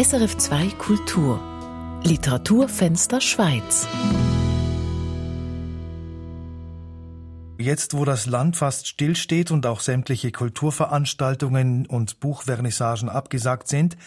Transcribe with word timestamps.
SRF 0.00 0.38
2 0.38 0.68
Kultur 0.78 1.38
Literaturfenster 2.02 3.20
Schweiz 3.20 3.86
Jetzt, 7.58 7.92
wo 7.92 8.06
das 8.06 8.24
Land 8.24 8.56
fast 8.56 8.88
stillsteht 8.88 9.50
und 9.50 9.66
auch 9.66 9.80
sämtliche 9.80 10.32
Kulturveranstaltungen 10.32 11.84
und 11.84 12.20
Buchvernissagen 12.20 13.10
abgesagt 13.10 13.68
sind, 13.68 13.98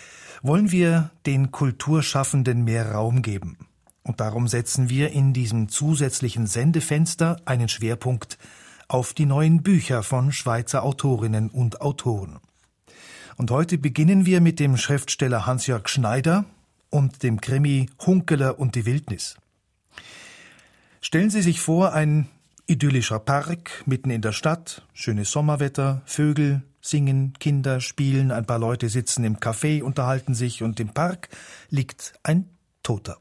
wollen 0.42 0.72
wir 0.72 1.12
den 1.28 1.52
Kulturschaffenden 1.52 2.64
mehr 2.64 2.92
Raum 2.92 3.22
geben. 3.22 3.60
Und 4.02 4.20
darum 4.22 4.48
setzen 4.48 4.90
wir 4.90 5.12
in 5.12 5.34
diesem 5.34 5.70
zusätzlichen 5.70 6.48
Sendefenster 6.48 7.38
einen 7.46 7.70
Schwerpunkt 7.70 8.40
auf 8.88 9.14
die 9.14 9.28
neuen 9.28 9.62
Bücher 9.62 10.02
von 10.02 10.32
Schweizer 10.32 10.82
Autorinnen 10.82 11.52
und 11.52 11.82
Autoren. 11.82 12.40
Und 13.38 13.52
heute 13.52 13.78
beginnen 13.78 14.26
wir 14.26 14.40
mit 14.40 14.60
dem 14.60 14.78
Schriftsteller 14.78 15.46
Hans-Jörg 15.46 15.90
Schneider 15.90 16.46
und 16.90 17.22
dem 17.22 17.42
Krimi 17.42 17.90
Hunkeler 18.06 18.60
und 18.60 18.76
die 18.76 18.86
Wildnis. 18.86 19.36
Stellen 21.02 21.30
Sie 21.30 21.42
sich 21.42 21.60
vor, 21.60 21.94
ein 21.94 22.30
idyllischer 22.66 23.20
Park 23.20 23.84
mitten 23.86 24.10
in 24.10 24.22
der 24.22 24.32
Stadt, 24.32 24.84
schönes 24.94 25.32
Sommerwetter, 25.32 26.02
Vögel, 26.06 26.64
singen, 26.82 27.34
Kinder 27.40 27.82
spielen, 27.82 28.32
ein 28.32 28.46
paar 28.46 28.60
Leute 28.60 28.88
sitzen 28.88 29.26
im 29.26 29.38
Café, 29.38 29.84
unterhalten 29.84 30.34
sich 30.34 30.64
und 30.64 30.80
im 30.80 30.90
Park 30.90 31.30
liegt 31.70 32.14
ein 32.24 32.50
Toter. 32.84 33.18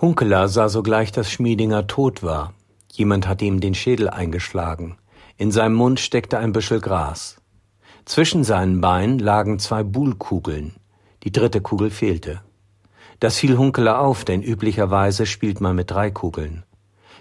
Hunkeler 0.00 0.48
sah 0.48 0.68
sogleich, 0.68 1.12
dass 1.12 1.30
Schmiedinger 1.30 1.86
tot 1.86 2.22
war. 2.22 2.54
Jemand 2.92 3.28
hatte 3.28 3.44
ihm 3.44 3.60
den 3.60 3.74
Schädel 3.74 4.08
eingeschlagen. 4.08 4.96
In 5.36 5.50
seinem 5.50 5.74
Mund 5.74 6.00
steckte 6.00 6.38
ein 6.38 6.52
Büschel 6.52 6.80
Gras. 6.80 7.36
Zwischen 8.04 8.44
seinen 8.44 8.82
Beinen 8.82 9.18
lagen 9.18 9.58
zwei 9.58 9.82
Buhlkugeln. 9.82 10.74
Die 11.22 11.32
dritte 11.32 11.62
Kugel 11.62 11.90
fehlte. 11.90 12.42
Das 13.18 13.38
fiel 13.38 13.56
Hunkeler 13.56 14.00
auf, 14.00 14.26
denn 14.26 14.42
üblicherweise 14.42 15.24
spielt 15.24 15.62
man 15.62 15.74
mit 15.74 15.90
drei 15.90 16.10
Kugeln. 16.10 16.64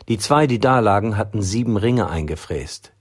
Die 0.10 0.18
zwei, 0.18 0.46
die 0.46 0.60
da 0.60 0.80
lagen, 0.80 1.16
hatten 1.16 1.42
sieben 1.42 1.78
Ringe 1.78 2.10
eingefräst. 2.10 2.92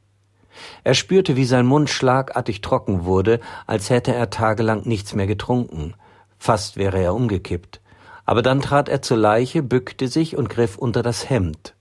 Er 0.85 0.95
spürte, 0.95 1.35
wie 1.35 1.45
sein 1.45 1.67
Mund 1.67 1.91
schlagartig 1.91 2.61
trocken 2.61 3.05
wurde, 3.05 3.41
als 3.67 3.91
hätte 3.91 4.15
er 4.15 4.31
tagelang 4.31 4.87
nichts 4.87 5.15
mehr 5.15 5.27
getrunken. 5.27 5.95
Fast 6.39 6.77
wäre 6.77 7.01
er 7.01 7.15
umgekippt. 7.15 7.81
Aber 8.25 8.43
dann 8.43 8.61
trat 8.61 8.89
er 8.89 9.03
zur 9.03 9.17
Leiche, 9.17 9.65
bückte 9.65 10.07
sich 10.07 10.37
und 10.37 10.49
griff 10.49 10.79
unter 10.79 11.03
das 11.03 11.29
Hemd. 11.29 11.75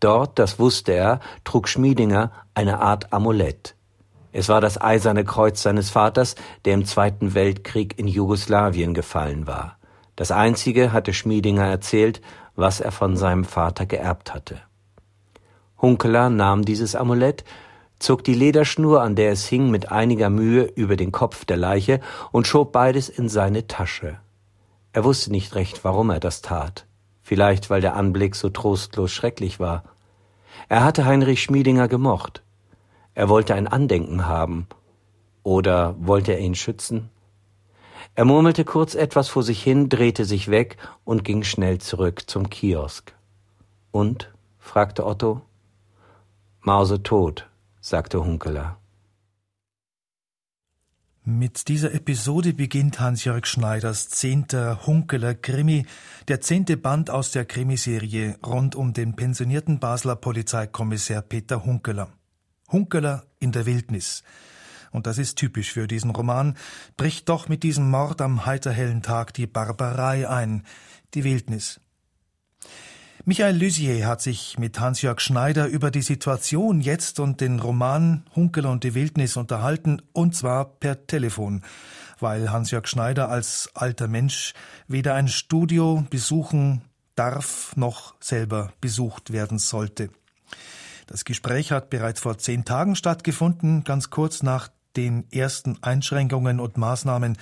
Dort, 0.00 0.38
das 0.38 0.58
wusste 0.58 0.92
er, 0.92 1.20
trug 1.44 1.68
Schmiedinger 1.68 2.32
eine 2.54 2.80
Art 2.80 3.12
Amulett. 3.12 3.74
Es 4.36 4.48
war 4.48 4.60
das 4.60 4.80
eiserne 4.80 5.24
Kreuz 5.24 5.62
seines 5.62 5.90
Vaters, 5.90 6.34
der 6.64 6.74
im 6.74 6.84
Zweiten 6.84 7.34
Weltkrieg 7.34 7.96
in 8.00 8.08
Jugoslawien 8.08 8.92
gefallen 8.92 9.46
war. 9.46 9.78
Das 10.16 10.32
einzige 10.32 10.92
hatte 10.92 11.12
Schmiedinger 11.12 11.66
erzählt, 11.66 12.20
was 12.56 12.80
er 12.80 12.90
von 12.90 13.16
seinem 13.16 13.44
Vater 13.44 13.86
geerbt 13.86 14.34
hatte. 14.34 14.60
Hunkeler 15.80 16.30
nahm 16.30 16.64
dieses 16.64 16.96
Amulett, 16.96 17.44
zog 18.00 18.24
die 18.24 18.34
Lederschnur, 18.34 19.02
an 19.02 19.14
der 19.14 19.30
es 19.30 19.46
hing, 19.46 19.70
mit 19.70 19.92
einiger 19.92 20.30
Mühe 20.30 20.64
über 20.64 20.96
den 20.96 21.12
Kopf 21.12 21.44
der 21.44 21.56
Leiche 21.56 22.00
und 22.32 22.48
schob 22.48 22.72
beides 22.72 23.08
in 23.08 23.28
seine 23.28 23.68
Tasche. 23.68 24.18
Er 24.92 25.04
wusste 25.04 25.30
nicht 25.30 25.54
recht, 25.54 25.84
warum 25.84 26.10
er 26.10 26.18
das 26.18 26.42
tat. 26.42 26.86
Vielleicht, 27.22 27.70
weil 27.70 27.80
der 27.80 27.94
Anblick 27.94 28.34
so 28.34 28.48
trostlos 28.48 29.12
schrecklich 29.12 29.60
war. 29.60 29.84
Er 30.68 30.82
hatte 30.82 31.04
Heinrich 31.04 31.40
Schmiedinger 31.40 31.86
gemocht. 31.86 32.42
Er 33.14 33.28
wollte 33.28 33.54
ein 33.54 33.68
Andenken 33.68 34.26
haben. 34.26 34.66
Oder 35.42 35.94
wollte 35.98 36.32
er 36.32 36.40
ihn 36.40 36.54
schützen? 36.54 37.10
Er 38.14 38.24
murmelte 38.24 38.64
kurz 38.64 38.94
etwas 38.94 39.28
vor 39.28 39.42
sich 39.42 39.62
hin, 39.62 39.88
drehte 39.88 40.24
sich 40.24 40.50
weg 40.50 40.76
und 41.04 41.24
ging 41.24 41.42
schnell 41.42 41.78
zurück 41.78 42.24
zum 42.26 42.48
Kiosk. 42.50 43.12
Und? 43.90 44.32
fragte 44.58 45.04
Otto. 45.04 45.42
Mause 46.60 47.02
tot, 47.02 47.48
sagte 47.80 48.24
Hunkeler. 48.24 48.78
Mit 51.26 51.68
dieser 51.68 51.94
Episode 51.94 52.52
beginnt 52.52 53.00
Hans-Jörg 53.00 53.46
Schneiders 53.46 54.10
zehnter 54.10 54.86
Hunkeler 54.86 55.34
Krimi, 55.34 55.86
der 56.28 56.40
zehnte 56.40 56.76
Band 56.76 57.10
aus 57.10 57.30
der 57.32 57.46
Krimiserie 57.46 58.36
rund 58.44 58.76
um 58.76 58.92
den 58.92 59.16
pensionierten 59.16 59.78
Basler 59.78 60.16
Polizeikommissar 60.16 61.22
Peter 61.22 61.64
Hunkeler. 61.64 62.08
Hunkeler 62.70 63.26
in 63.40 63.52
der 63.52 63.66
Wildnis. 63.66 64.22
Und 64.90 65.06
das 65.06 65.18
ist 65.18 65.36
typisch 65.36 65.72
für 65.72 65.88
diesen 65.88 66.10
Roman, 66.10 66.56
bricht 66.96 67.28
doch 67.28 67.48
mit 67.48 67.62
diesem 67.62 67.90
Mord 67.90 68.20
am 68.20 68.46
heiterhellen 68.46 69.02
Tag 69.02 69.34
die 69.34 69.46
Barbarei 69.46 70.28
ein, 70.28 70.62
die 71.14 71.24
Wildnis. 71.24 71.80
Michael 73.26 73.56
Lysier 73.56 74.06
hat 74.06 74.20
sich 74.20 74.58
mit 74.58 74.78
Hans-Jörg 74.78 75.18
Schneider 75.18 75.66
über 75.66 75.90
die 75.90 76.02
Situation 76.02 76.82
jetzt 76.82 77.20
und 77.20 77.40
den 77.40 77.58
Roman 77.58 78.24
Hunkeler 78.36 78.70
und 78.70 78.84
die 78.84 78.94
Wildnis 78.94 79.38
unterhalten, 79.38 80.02
und 80.12 80.36
zwar 80.36 80.66
per 80.66 81.06
Telefon, 81.06 81.62
weil 82.20 82.52
Hans-Jörg 82.52 82.86
Schneider 82.86 83.30
als 83.30 83.70
alter 83.72 84.08
Mensch 84.08 84.52
weder 84.88 85.14
ein 85.14 85.28
Studio 85.28 86.04
besuchen 86.10 86.82
darf 87.14 87.74
noch 87.76 88.14
selber 88.20 88.72
besucht 88.80 89.32
werden 89.32 89.58
sollte. 89.58 90.10
Das 91.06 91.24
Gespräch 91.24 91.72
hat 91.72 91.90
bereits 91.90 92.20
vor 92.20 92.38
zehn 92.38 92.64
Tagen 92.64 92.96
stattgefunden, 92.96 93.84
ganz 93.84 94.10
kurz 94.10 94.42
nach 94.42 94.68
den 94.96 95.26
ersten 95.30 95.78
Einschränkungen 95.82 96.60
und 96.60 96.76
Maßnahmen, 96.76 97.36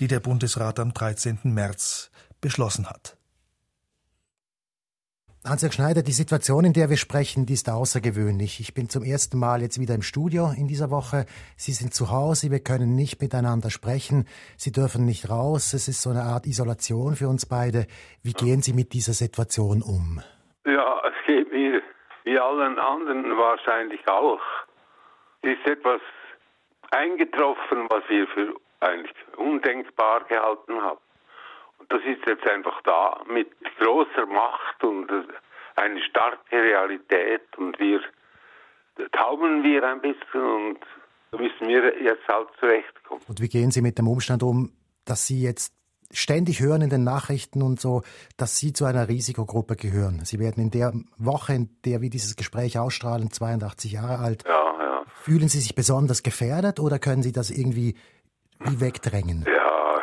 die 0.00 0.08
der 0.08 0.20
Bundesrat 0.20 0.78
am 0.78 0.92
13. 0.92 1.38
März 1.44 2.10
beschlossen 2.40 2.88
hat. 2.88 3.18
Hans-Jörg 5.44 5.72
Schneider, 5.72 6.02
die 6.02 6.12
Situation, 6.12 6.64
in 6.64 6.72
der 6.74 6.90
wir 6.90 6.98
sprechen, 6.98 7.46
die 7.46 7.54
ist 7.54 7.70
außergewöhnlich. 7.70 8.60
Ich 8.60 8.74
bin 8.74 8.90
zum 8.90 9.02
ersten 9.02 9.38
Mal 9.38 9.62
jetzt 9.62 9.80
wieder 9.80 9.94
im 9.94 10.02
Studio 10.02 10.52
in 10.54 10.68
dieser 10.68 10.90
Woche. 10.90 11.24
Sie 11.56 11.72
sind 11.72 11.94
zu 11.94 12.10
Hause, 12.10 12.50
wir 12.50 12.58
können 12.58 12.94
nicht 12.94 13.22
miteinander 13.22 13.70
sprechen. 13.70 14.26
Sie 14.56 14.72
dürfen 14.72 15.06
nicht 15.06 15.30
raus. 15.30 15.72
Es 15.72 15.88
ist 15.88 16.02
so 16.02 16.10
eine 16.10 16.24
Art 16.24 16.46
Isolation 16.46 17.16
für 17.16 17.28
uns 17.28 17.46
beide. 17.46 17.86
Wie 18.22 18.32
gehen 18.32 18.62
Sie 18.62 18.74
mit 18.74 18.92
dieser 18.92 19.14
Situation 19.14 19.80
um? 19.80 20.20
Ja, 20.66 21.00
es 21.08 21.26
geht 21.26 21.50
mir 21.50 21.80
wie 22.28 22.38
allen 22.38 22.78
anderen 22.78 23.36
wahrscheinlich 23.38 24.06
auch. 24.06 24.40
Ist 25.40 25.66
etwas 25.66 26.00
eingetroffen, 26.90 27.86
was 27.88 28.02
wir 28.08 28.26
für 28.28 28.54
eigentlich 28.80 29.16
undenkbar 29.36 30.24
gehalten 30.24 30.80
haben. 30.82 31.00
Und 31.78 31.90
das 31.90 32.00
ist 32.04 32.26
jetzt 32.26 32.46
einfach 32.46 32.82
da 32.82 33.22
mit 33.28 33.48
großer 33.78 34.26
Macht 34.26 34.84
und 34.84 35.10
eine 35.76 36.02
starke 36.02 36.62
Realität 36.62 37.56
und 37.56 37.78
wir 37.78 38.00
taumeln 39.12 39.62
wir 39.62 39.82
ein 39.84 40.00
bisschen 40.00 40.42
und 40.42 40.80
müssen 41.32 41.68
wir 41.68 42.02
jetzt 42.02 42.26
halt 42.28 42.48
zurechtkommen. 42.60 43.22
Und 43.26 43.40
wie 43.40 43.48
gehen 43.48 43.70
Sie 43.70 43.80
mit 43.80 43.96
dem 43.96 44.08
Umstand 44.08 44.42
um, 44.42 44.72
dass 45.04 45.26
Sie 45.26 45.42
jetzt 45.42 45.72
ständig 46.12 46.60
hören 46.60 46.82
in 46.82 46.90
den 46.90 47.04
Nachrichten 47.04 47.62
und 47.62 47.80
so, 47.80 48.02
dass 48.36 48.56
Sie 48.58 48.72
zu 48.72 48.84
einer 48.84 49.08
Risikogruppe 49.08 49.76
gehören. 49.76 50.24
Sie 50.24 50.38
werden 50.38 50.62
in 50.62 50.70
der 50.70 50.92
Woche, 51.18 51.54
in 51.54 51.68
der 51.84 52.00
wir 52.00 52.10
dieses 52.10 52.36
Gespräch 52.36 52.78
ausstrahlen, 52.78 53.30
82 53.30 53.92
Jahre 53.92 54.18
alt. 54.18 54.44
Ja, 54.46 54.74
ja. 54.78 55.02
Fühlen 55.22 55.48
Sie 55.48 55.60
sich 55.60 55.74
besonders 55.74 56.22
gefährdet 56.22 56.80
oder 56.80 56.98
können 56.98 57.22
Sie 57.22 57.32
das 57.32 57.50
irgendwie 57.50 57.96
wie 58.60 58.80
wegdrängen? 58.80 59.44
Ja, 59.46 60.00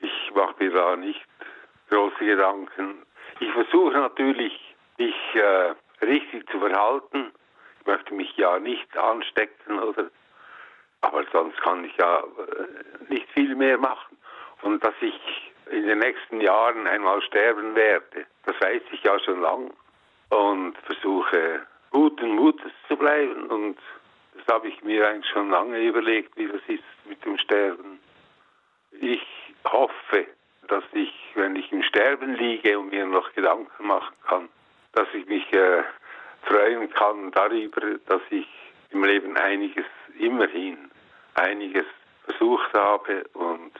ich 0.00 0.34
mache 0.34 0.54
mir 0.58 0.72
da 0.72 0.96
nicht 0.96 1.20
große 1.90 2.24
Gedanken. 2.24 3.02
Ich 3.40 3.52
versuche 3.52 3.92
natürlich, 3.92 4.52
mich 4.98 5.14
äh, 5.34 6.04
richtig 6.04 6.48
zu 6.50 6.58
verhalten. 6.58 7.32
Ich 7.80 7.86
möchte 7.86 8.14
mich 8.14 8.36
ja 8.36 8.58
nicht 8.58 8.96
anstecken 8.96 9.78
oder 9.78 10.10
aber 11.00 11.24
sonst 11.32 11.60
kann 11.62 11.84
ich 11.84 11.96
ja 11.96 12.18
äh, 12.18 13.12
nicht 13.12 13.28
viel 13.30 13.54
mehr 13.54 13.78
machen. 13.78 14.16
Und 14.62 14.82
dass 14.84 14.94
ich 15.00 15.52
in 15.70 15.86
den 15.86 15.98
nächsten 15.98 16.40
Jahren 16.40 16.86
einmal 16.86 17.20
sterben 17.22 17.74
werde, 17.74 18.26
das 18.44 18.60
weiß 18.60 18.82
ich 18.92 19.02
ja 19.02 19.18
schon 19.20 19.40
lang. 19.40 19.70
Und 20.30 20.76
versuche 20.84 21.60
guten 21.90 22.34
Mutes 22.34 22.72
zu 22.88 22.96
bleiben. 22.96 23.46
Und 23.46 23.78
das 24.34 24.54
habe 24.54 24.68
ich 24.68 24.82
mir 24.82 25.08
eigentlich 25.08 25.30
schon 25.32 25.50
lange 25.50 25.80
überlegt, 25.80 26.36
wie 26.36 26.46
das 26.46 26.60
ist 26.66 26.84
mit 27.06 27.24
dem 27.24 27.38
Sterben. 27.38 27.98
Ich 28.92 29.26
hoffe, 29.64 30.26
dass 30.68 30.84
ich, 30.92 31.12
wenn 31.34 31.56
ich 31.56 31.70
im 31.72 31.82
Sterben 31.82 32.34
liege 32.34 32.78
und 32.78 32.90
mir 32.90 33.06
noch 33.06 33.32
Gedanken 33.32 33.86
machen 33.86 34.14
kann, 34.26 34.48
dass 34.92 35.08
ich 35.14 35.26
mich 35.26 35.50
äh, 35.52 35.82
freuen 36.42 36.90
kann 36.90 37.30
darüber, 37.32 37.80
dass 38.06 38.22
ich 38.30 38.46
im 38.90 39.04
Leben 39.04 39.36
einiges, 39.36 39.86
immerhin 40.18 40.90
einiges 41.34 41.84
versucht 42.24 42.72
habe 42.74 43.24
und 43.34 43.72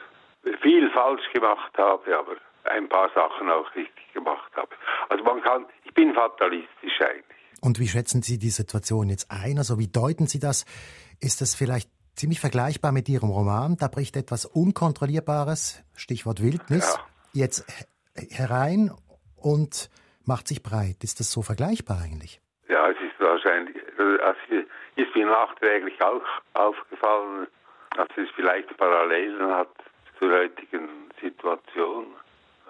viel 0.63 0.91
falsch 0.91 1.31
gemacht 1.33 1.77
habe, 1.77 2.19
aber 2.19 2.37
ein 2.65 2.89
paar 2.89 3.11
Sachen 3.15 3.51
auch 3.51 3.75
richtig 3.75 4.13
gemacht 4.13 4.53
habe. 4.57 4.71
Also 5.09 5.25
man 5.25 5.41
kann, 5.43 5.67
ich 5.85 5.95
bin 5.95 6.15
fatalistisch 6.15 7.01
eigentlich. 7.01 7.39
Und 7.61 7.81
wie 7.81 7.89
schätzen 7.89 8.23
Sie 8.23 8.39
die 8.39 8.51
Situation 8.51 9.09
jetzt 9.09 9.31
ein? 9.31 9.59
Also 9.59 9.79
wie 9.79 9.89
deuten 9.89 10.27
Sie 10.27 10.39
das? 10.39 10.65
Ist 11.21 11.41
das 11.41 11.55
vielleicht 11.55 11.91
ziemlich 12.19 12.41
vergleichbar 12.41 12.93
mit 12.93 13.09
Ihrem 13.09 13.31
Roman. 13.31 13.77
Da 13.79 13.89
bricht 13.89 14.17
etwas 14.17 14.45
Unkontrollierbares, 14.45 15.85
Stichwort 15.97 16.43
Wildnis, 16.43 16.99
ja. 17.33 17.45
jetzt 17.45 17.65
herein 18.15 18.91
und 19.37 19.89
macht 20.27 20.49
sich 20.49 20.63
breit. 20.63 21.03
Ist 21.03 21.21
das 21.21 21.31
so 21.31 21.43
vergleichbar 21.43 21.99
eigentlich? 22.05 22.41
Ja, 22.69 22.91
es 22.91 22.97
ist 22.97 23.19
wahrscheinlich, 23.19 23.77
also 23.99 24.67
ist 24.97 25.15
mir 25.15 25.27
nachträglich 25.27 26.03
auch 26.03 26.23
aufgefallen, 26.55 27.47
dass 27.97 28.09
es 28.17 28.29
vielleicht 28.35 28.77
Parallelen 28.77 29.51
hat 29.53 29.73
zur 30.19 30.33
heutigen 30.33 30.89
Situation. 31.21 32.07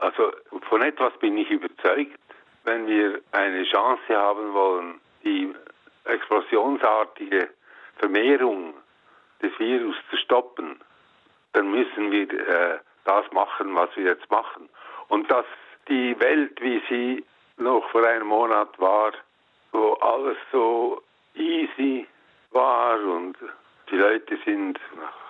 Also 0.01 0.33
von 0.69 0.83
etwas 0.83 1.13
bin 1.19 1.37
ich 1.39 1.51
überzeugt, 1.51 2.19
wenn 2.65 2.87
wir 2.87 3.21
eine 3.33 3.65
Chance 3.65 4.15
haben 4.15 4.53
wollen, 4.53 5.01
die 5.25 5.53
explosionsartige 6.05 7.49
Vermehrung 7.97 8.75
des 9.43 9.59
Virus 9.59 9.97
zu 10.11 10.17
stoppen, 10.17 10.79
dann 11.53 11.71
müssen 11.71 12.11
wir 12.11 12.31
äh, 12.31 12.79
das 13.05 13.31
machen, 13.33 13.75
was 13.75 13.89
wir 13.97 14.05
jetzt 14.05 14.31
machen. 14.31 14.69
Und 15.09 15.31
dass 15.31 15.47
die 15.89 16.19
Welt, 16.21 16.61
wie 16.61 16.83
sie 16.89 17.25
noch 17.57 17.89
vor 17.91 18.05
einem 18.05 18.29
Monat 18.29 18.79
war, 18.79 19.13
wo 19.73 19.95
alles 19.95 20.37
so 20.53 21.03
easy 21.35 22.07
war 22.51 23.01
und 23.01 23.37
die 23.91 23.97
Leute 23.97 24.39
sind 24.45 24.79
nach 24.97 25.28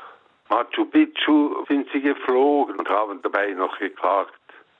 Machu 0.49 0.87
Picchu 0.87 1.65
sind 1.69 1.89
sie 1.93 2.00
geflogen 2.00 2.77
und 2.77 2.89
haben 2.89 3.21
dabei 3.23 3.50
noch 3.53 3.79
geklagt 3.79 4.33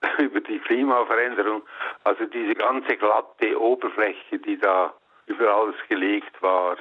über 0.19 0.41
die 0.41 0.59
Klimaveränderung. 0.61 1.63
Also 2.05 2.25
diese 2.27 2.55
ganze 2.55 2.97
glatte 2.97 3.61
Oberfläche, 3.61 4.39
die 4.39 4.59
da 4.59 4.95
über 5.27 5.55
alles 5.55 5.77
gelegt 5.89 6.41
war, 6.41 6.77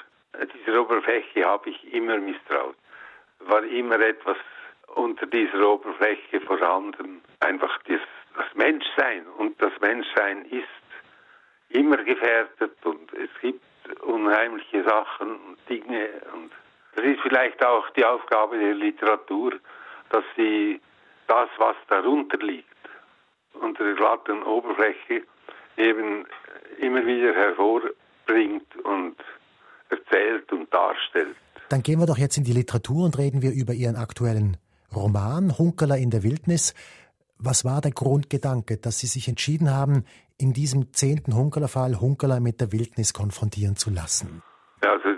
dieser 0.54 0.82
Oberfläche 0.82 1.46
habe 1.46 1.70
ich 1.70 1.94
immer 1.94 2.18
misstraut. 2.18 2.76
War 3.40 3.64
immer 3.64 4.00
etwas 4.00 4.38
unter 4.96 5.26
dieser 5.26 5.68
Oberfläche 5.68 6.42
vorhanden. 6.42 7.22
Einfach 7.40 7.78
das, 7.88 8.00
das 8.36 8.46
Menschsein. 8.56 9.26
Und 9.38 9.62
das 9.62 9.74
Menschsein 9.82 10.46
ist 10.46 10.68
immer 11.70 11.98
gefährdet 11.98 12.78
und 12.84 13.12
es 13.14 13.30
gibt 13.42 13.64
unheimliche 14.02 14.84
Sachen 14.84 15.32
und 15.32 15.58
Dinge. 15.70 16.10
Und 16.34 16.52
das 16.98 17.06
ist 17.06 17.22
vielleicht 17.22 17.64
auch 17.64 17.88
die 17.92 18.04
Aufgabe 18.04 18.58
der 18.58 18.74
Literatur, 18.74 19.54
dass 20.10 20.24
sie 20.36 20.82
das, 21.28 21.48
was 21.60 21.76
darunter 21.90 22.40
liegt, 22.40 22.66
unter 23.54 23.84
der 23.84 23.94
glatten 23.94 24.42
Oberfläche, 24.42 25.22
eben 25.78 26.26
immer 26.80 27.06
wieder 27.06 27.36
hervorbringt 27.36 28.76
und 28.84 29.16
erzählt 29.90 30.52
und 30.52 30.74
darstellt. 30.74 31.36
Dann 31.70 31.84
gehen 31.84 32.00
wir 32.00 32.08
doch 32.08 32.18
jetzt 32.18 32.38
in 32.38 32.44
die 32.44 32.54
Literatur 32.54 33.06
und 33.06 33.18
reden 33.20 33.44
wir 33.44 33.52
über 33.52 33.74
Ihren 33.74 33.96
aktuellen 33.96 34.58
Roman 34.96 35.56
Hunkerler 35.60 35.98
in 35.98 36.10
der 36.10 36.24
Wildnis. 36.24 36.74
Was 37.38 37.64
war 37.64 37.82
der 37.82 37.92
Grundgedanke, 37.92 38.78
dass 38.78 39.00
Sie 39.00 39.08
sich 39.08 39.28
entschieden 39.28 39.70
haben, 39.70 40.06
in 40.40 40.54
diesem 40.54 40.94
zehnten 40.94 41.36
Hunkerler-Fall 41.36 42.02
Hunkerler 42.02 42.40
mit 42.40 42.60
der 42.60 42.72
Wildnis 42.72 43.14
konfrontieren 43.14 43.76
zu 43.76 43.92
lassen? 43.92 44.42
Also 44.82 45.17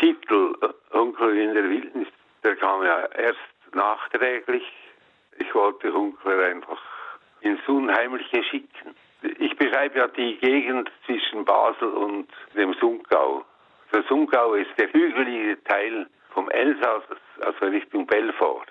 Titel 0.00 0.54
Hunkerler 0.94 1.32
in 1.34 1.54
der 1.54 1.68
Wildnis, 1.68 2.08
der 2.42 2.56
kam 2.56 2.82
ja 2.82 3.04
erst 3.16 3.38
nachträglich. 3.74 4.64
Ich 5.38 5.54
wollte 5.54 5.92
Hunkerler 5.92 6.46
einfach 6.46 6.80
ins 7.42 7.60
Unheimliche 7.68 8.42
schicken. 8.44 8.96
Ich 9.38 9.54
beschreibe 9.56 9.98
ja 9.98 10.08
die 10.08 10.38
Gegend 10.38 10.90
zwischen 11.04 11.44
Basel 11.44 11.88
und 11.88 12.28
dem 12.56 12.72
Sundgau. 12.80 13.44
Der 13.92 14.02
Sundgau 14.04 14.54
ist 14.54 14.70
der 14.78 14.90
hügelige 14.90 15.62
Teil 15.64 16.06
vom 16.30 16.48
Elsass, 16.48 17.02
also 17.40 17.66
Richtung 17.66 18.06
Belfort. 18.06 18.68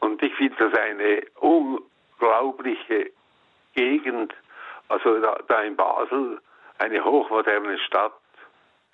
Und 0.00 0.22
ich 0.22 0.34
finde 0.34 0.56
das 0.70 0.80
eine 0.80 1.22
unglaubliche 1.40 3.10
Gegend. 3.74 4.32
Also 4.88 5.20
da, 5.20 5.38
da 5.46 5.60
in 5.60 5.76
Basel, 5.76 6.40
eine 6.78 7.04
hochmoderne 7.04 7.78
Stadt, 7.80 8.12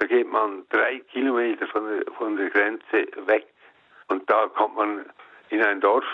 da 0.01 0.07
geht 0.07 0.33
man 0.33 0.65
drei 0.71 0.99
Kilometer 1.13 1.67
von 1.69 1.87
der, 1.87 2.13
von 2.15 2.37
der 2.37 2.49
Grenze 2.49 3.07
weg 3.27 3.47
und 4.09 4.29
da 4.29 4.49
kommt 4.49 4.75
man 4.75 5.05
in 5.51 5.63
ein 5.63 5.81
Dorf, 5.81 6.05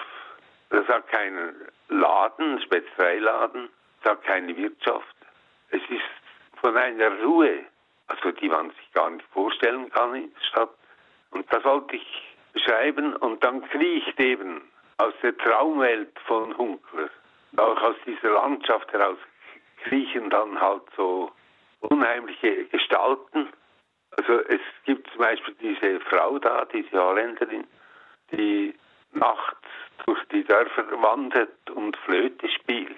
das 0.71 0.87
hat 0.89 1.09
keinen 1.09 1.55
Laden, 1.89 2.61
Spezereiladen, 2.63 3.69
es 4.03 4.11
hat 4.11 4.25
keine 4.25 4.57
Wirtschaft. 4.57 5.17
Es 5.71 5.81
ist 5.89 6.61
von 6.61 6.77
einer 6.77 7.23
Ruhe, 7.23 7.65
also 8.09 8.33
die 8.33 8.49
man 8.49 8.71
sich 8.71 8.93
gar 8.93 9.09
nicht 9.11 9.25
vorstellen 9.33 9.89
kann 9.91 10.17
in 10.17 10.35
der 10.35 10.47
Stadt. 10.47 10.71
Und 11.31 11.47
das 11.53 11.63
wollte 11.65 11.95
ich 11.97 12.37
beschreiben 12.53 13.15
und 13.17 13.43
dann 13.45 13.63
kriecht 13.69 14.19
eben 14.19 14.63
aus 14.99 15.15
der 15.23 15.37
Traumwelt 15.39 16.19
von 16.27 16.57
Hunkler, 16.59 17.09
auch 17.57 17.83
aus 17.83 17.97
dieser 18.05 18.31
Landschaft 18.31 18.93
heraus, 18.93 19.19
kriechen 19.85 20.29
dann 20.31 20.61
halt 20.61 20.83
so 20.97 21.31
unheimliche 21.81 22.65
Gestalten. 22.65 23.49
Also 24.17 24.41
es 24.49 24.61
gibt 24.85 25.09
zum 25.11 25.19
Beispiel 25.19 25.55
diese 25.61 26.01
Frau 26.01 26.39
da, 26.39 26.65
diese 26.67 26.99
Holländerin, 27.03 27.67
die 28.33 28.75
nachts 29.13 29.69
durch 30.07 30.23
die 30.33 30.45
Dörfer 30.45 30.85
wandert 31.03 31.71
und 31.71 31.97
Flöte 31.99 32.49
spielt. 32.49 32.97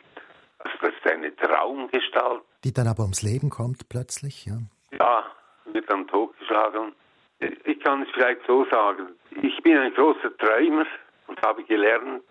Also 0.59 0.77
das 0.81 0.91
ist 0.91 1.07
eine 1.07 1.35
Traumgestalt. 1.37 2.43
Die 2.65 2.73
dann 2.73 2.89
aber 2.89 3.03
ums 3.03 3.23
Leben 3.23 3.51
kommt 3.51 3.89
plötzlich, 3.89 4.47
ja? 4.47 4.59
Ja, 4.99 5.25
wird 5.67 5.91
dann 5.91 6.07
totgeschlagen. 6.09 6.93
Ich 7.65 7.81
kann 7.81 8.03
es 8.03 8.09
vielleicht 8.13 8.41
so 8.47 8.65
sagen. 8.71 9.09
Ich 9.43 9.63
bin 9.63 9.79
ein 9.79 9.95
großer 9.95 10.37
Träumer 10.39 10.87
und 11.29 11.41
habe 11.43 11.63
gelernt, 11.65 12.23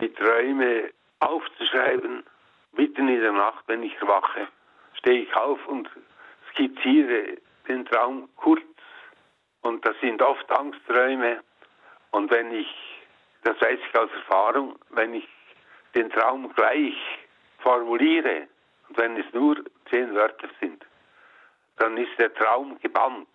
die 0.00 0.08
Träume 0.14 0.90
aufzuschreiben. 1.20 2.22
Mitten 2.72 3.08
in 3.08 3.20
der 3.20 3.32
Nacht, 3.32 3.64
wenn 3.66 3.82
ich 3.82 3.94
erwache, 4.00 4.48
stehe 4.94 5.22
ich 5.22 5.36
auf 5.36 5.58
und 5.66 5.88
skizziere 6.52 7.38
den 7.68 7.84
Traum 7.86 8.28
kurz. 8.36 8.62
Und 9.62 9.84
das 9.84 9.96
sind 10.00 10.22
oft 10.22 10.50
Angstträume. 10.50 11.40
Und 12.10 12.30
wenn 12.30 12.52
ich, 12.52 12.68
das 13.42 13.60
weiß 13.60 13.78
ich 13.78 13.98
aus 13.98 14.10
Erfahrung, 14.12 14.78
wenn 14.90 15.14
ich 15.14 15.28
den 15.94 16.10
Traum 16.10 16.52
gleich 16.54 16.96
formuliere, 17.58 18.46
und 18.88 18.98
wenn 18.98 19.16
es 19.16 19.26
nur 19.32 19.56
zehn 19.90 20.14
Wörter 20.14 20.48
sind, 20.60 20.84
dann 21.78 21.96
ist 21.96 22.18
der 22.18 22.32
Traum 22.34 22.78
gebannt. 22.80 23.26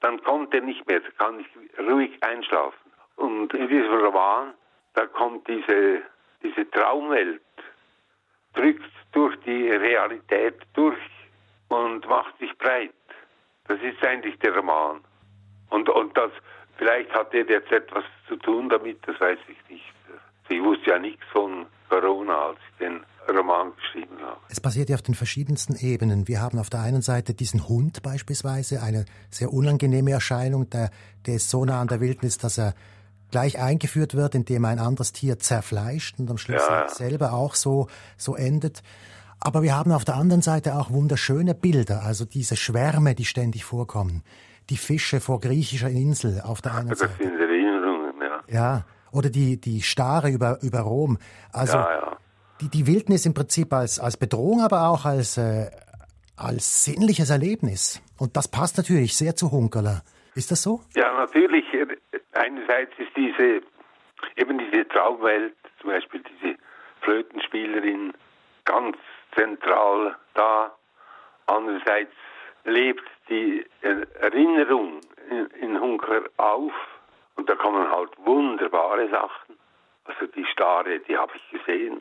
Dann 0.00 0.22
kommt 0.22 0.54
er 0.54 0.62
nicht 0.62 0.86
mehr, 0.86 1.00
dann 1.00 1.16
kann 1.16 1.40
ich 1.40 1.78
ruhig 1.78 2.12
einschlafen. 2.22 2.90
Und 3.16 3.52
in 3.52 3.68
diesem 3.68 3.92
Roman, 3.92 4.54
da 4.94 5.06
kommt 5.06 5.46
diese, 5.46 6.02
diese 6.42 6.70
Traumwelt, 6.70 7.42
drückt 8.54 8.90
durch 9.12 9.36
die 9.40 9.70
Realität 9.70 10.56
durch 10.74 10.98
und 11.68 12.06
macht 12.08 12.38
sich 12.38 12.56
breit. 12.58 12.94
Das 13.70 13.78
ist 13.82 14.04
eigentlich 14.04 14.36
der 14.40 14.52
Roman. 14.56 14.98
Und, 15.70 15.88
und 15.88 16.16
das, 16.16 16.32
vielleicht 16.76 17.08
hat 17.14 17.32
er 17.32 17.48
jetzt 17.48 17.70
etwas 17.70 18.02
zu 18.26 18.34
tun 18.34 18.68
damit, 18.68 18.98
das 19.06 19.20
weiß 19.20 19.38
ich 19.46 19.70
nicht. 19.70 19.84
Ich 20.48 20.60
wusste 20.60 20.90
ja 20.90 20.98
nichts 20.98 21.22
von 21.32 21.66
Corona, 21.88 22.48
als 22.48 22.58
ich 22.58 22.78
den 22.78 23.00
Roman 23.28 23.72
geschrieben 23.76 24.18
habe. 24.20 24.40
Es 24.48 24.60
passiert 24.60 24.88
ja 24.88 24.96
auf 24.96 25.02
den 25.02 25.14
verschiedensten 25.14 25.76
Ebenen. 25.76 26.26
Wir 26.26 26.40
haben 26.40 26.58
auf 26.58 26.68
der 26.68 26.80
einen 26.80 27.00
Seite 27.00 27.32
diesen 27.32 27.68
Hund 27.68 28.02
beispielsweise, 28.02 28.82
eine 28.82 29.04
sehr 29.30 29.52
unangenehme 29.52 30.10
Erscheinung, 30.10 30.68
der, 30.68 30.90
der 31.26 31.36
ist 31.36 31.48
so 31.48 31.64
nah 31.64 31.80
an 31.80 31.86
der 31.86 32.00
Wildnis, 32.00 32.38
dass 32.38 32.58
er 32.58 32.74
gleich 33.30 33.60
eingeführt 33.60 34.16
wird, 34.16 34.34
indem 34.34 34.64
er 34.64 34.70
ein 34.70 34.80
anderes 34.80 35.12
Tier 35.12 35.38
zerfleischt 35.38 36.18
und 36.18 36.28
am 36.28 36.38
Schluss 36.38 36.66
ja. 36.68 36.88
selber 36.88 37.34
auch 37.34 37.54
so, 37.54 37.86
so 38.16 38.34
endet. 38.34 38.82
Aber 39.42 39.62
wir 39.62 39.74
haben 39.74 39.92
auf 39.92 40.04
der 40.04 40.16
anderen 40.16 40.42
Seite 40.42 40.74
auch 40.74 40.90
wunderschöne 40.90 41.54
Bilder, 41.54 42.02
also 42.04 42.24
diese 42.24 42.56
Schwärme, 42.56 43.14
die 43.14 43.24
ständig 43.24 43.64
vorkommen. 43.64 44.22
Die 44.68 44.76
Fische 44.76 45.20
vor 45.20 45.40
griechischer 45.40 45.88
Insel 45.88 46.42
auf 46.44 46.60
der 46.60 46.74
einen 46.74 46.90
das 46.90 46.98
Seite. 46.98 47.12
Das 47.18 47.26
sind 47.26 47.40
Erinnerungen, 47.40 48.14
ja. 48.20 48.40
Ja, 48.48 48.84
oder 49.12 49.30
die, 49.30 49.60
die 49.60 49.80
Stare 49.82 50.30
über, 50.30 50.58
über 50.62 50.80
Rom. 50.80 51.18
Also 51.52 51.78
ja, 51.78 51.92
ja. 51.92 52.16
Die, 52.60 52.68
die 52.68 52.86
Wildnis 52.86 53.24
im 53.24 53.32
Prinzip 53.32 53.72
als, 53.72 53.98
als 53.98 54.18
Bedrohung, 54.18 54.60
aber 54.60 54.88
auch 54.88 55.06
als, 55.06 55.38
äh, 55.38 55.70
als 56.36 56.84
sinnliches 56.84 57.30
Erlebnis. 57.30 58.02
Und 58.18 58.36
das 58.36 58.48
passt 58.48 58.76
natürlich 58.76 59.16
sehr 59.16 59.34
zu 59.34 59.50
Hunkerler. 59.50 60.02
Ist 60.34 60.50
das 60.50 60.62
so? 60.62 60.82
Ja, 60.94 61.12
natürlich. 61.14 61.64
Einerseits 62.32 62.92
ist 62.98 63.10
diese, 63.16 63.62
eben 64.36 64.58
diese 64.58 64.86
Traumwelt, 64.88 65.54
zum 65.80 65.90
Beispiel 65.90 66.22
diese 66.22 66.56
Flötenspielerin, 67.00 68.12
ganz 68.64 68.96
zentral 69.34 70.16
da. 70.34 70.72
Andererseits 71.46 72.12
lebt 72.64 73.04
die 73.28 73.64
Erinnerung 74.20 75.00
in, 75.60 75.80
Hunker 75.80 76.22
auf 76.36 76.72
und 77.36 77.48
da 77.48 77.54
kommen 77.54 77.90
halt 77.90 78.10
wunderbare 78.18 79.08
Sachen. 79.08 79.58
Also 80.04 80.26
die 80.26 80.44
Stare, 80.46 80.98
die 81.00 81.16
habe 81.16 81.32
ich 81.36 81.58
gesehen. 81.58 82.00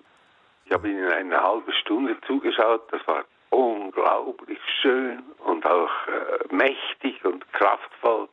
Ich 0.66 0.72
habe 0.72 0.90
ihnen 0.90 1.12
eine 1.12 1.42
halbe 1.42 1.72
Stunde 1.74 2.18
zugeschaut. 2.28 2.92
Das 2.92 3.06
war 3.08 3.24
unglaublich 3.50 4.60
schön 4.82 5.24
und 5.40 5.66
auch 5.66 5.90
äh, 6.08 6.54
mächtig 6.54 7.24
und 7.26 7.52
kraftvoll. 7.54 8.28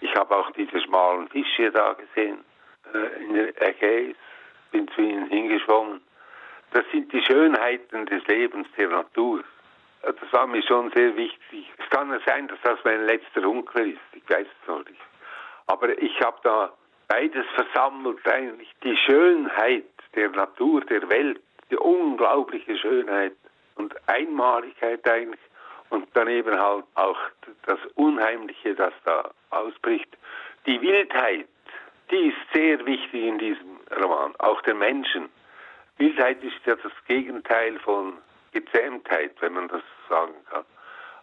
Ich 0.00 0.14
habe 0.14 0.36
auch 0.36 0.50
diese 0.52 0.80
schmalen 0.80 1.28
Fische 1.28 1.70
da 1.70 1.94
gesehen 1.94 2.44
äh, 2.94 3.24
in 3.24 3.34
der 3.34 3.62
Ägäis, 3.62 4.16
bin 4.70 4.88
zu 4.88 5.00
ihnen 5.02 5.26
hingeschwommen. 5.26 6.00
Das 6.72 6.84
sind 6.90 7.12
die 7.12 7.22
Schönheiten 7.22 8.06
des 8.06 8.26
Lebens 8.26 8.66
der 8.76 8.88
Natur. 8.88 9.40
Äh, 10.02 10.12
das 10.20 10.32
war 10.32 10.46
mir 10.46 10.62
schon 10.62 10.90
sehr 10.92 11.16
wichtig. 11.16 11.70
Es 11.78 11.90
kann 11.90 12.10
ja 12.10 12.20
sein, 12.26 12.48
dass 12.48 12.58
das 12.62 12.78
mein 12.84 13.06
letzter 13.06 13.42
Hunker 13.42 13.84
ist. 13.84 14.00
Ich 14.12 14.28
weiß 14.28 14.46
es 14.46 14.68
noch 14.68 14.84
nicht. 14.84 15.00
Aber 15.66 15.96
ich 16.00 16.20
habe 16.20 16.38
da 16.42 16.72
beides 17.08 17.46
versammelt 17.54 18.26
eigentlich. 18.28 18.72
Die 18.82 18.96
Schönheit 18.96 19.84
der 20.14 20.30
Natur, 20.30 20.80
der 20.82 21.08
Welt, 21.08 21.40
die 21.70 21.76
unglaubliche 21.76 22.76
Schönheit 22.76 23.34
und 23.76 23.94
Einmaligkeit 24.08 25.06
eigentlich 25.08 25.40
und 25.90 26.08
daneben 26.14 26.58
halt 26.58 26.84
auch 26.94 27.18
das 27.66 27.78
Unheimliche, 27.94 28.74
das 28.74 28.92
da 29.04 29.30
ausbricht. 29.50 30.08
Die 30.66 30.80
Wildheit, 30.80 31.46
die 32.10 32.28
ist 32.28 32.36
sehr 32.54 32.84
wichtig 32.86 33.24
in 33.24 33.38
diesem 33.38 33.78
Roman, 34.02 34.34
auch 34.38 34.60
der 34.62 34.74
Menschen. 34.74 35.28
Wildheit 35.98 36.42
ist 36.42 36.60
ja 36.66 36.74
das 36.76 36.92
Gegenteil 37.06 37.78
von 37.80 38.14
Gezähmtheit, 38.52 39.32
wenn 39.40 39.54
man 39.54 39.68
das 39.68 39.82
sagen 40.08 40.34
kann. 40.50 40.64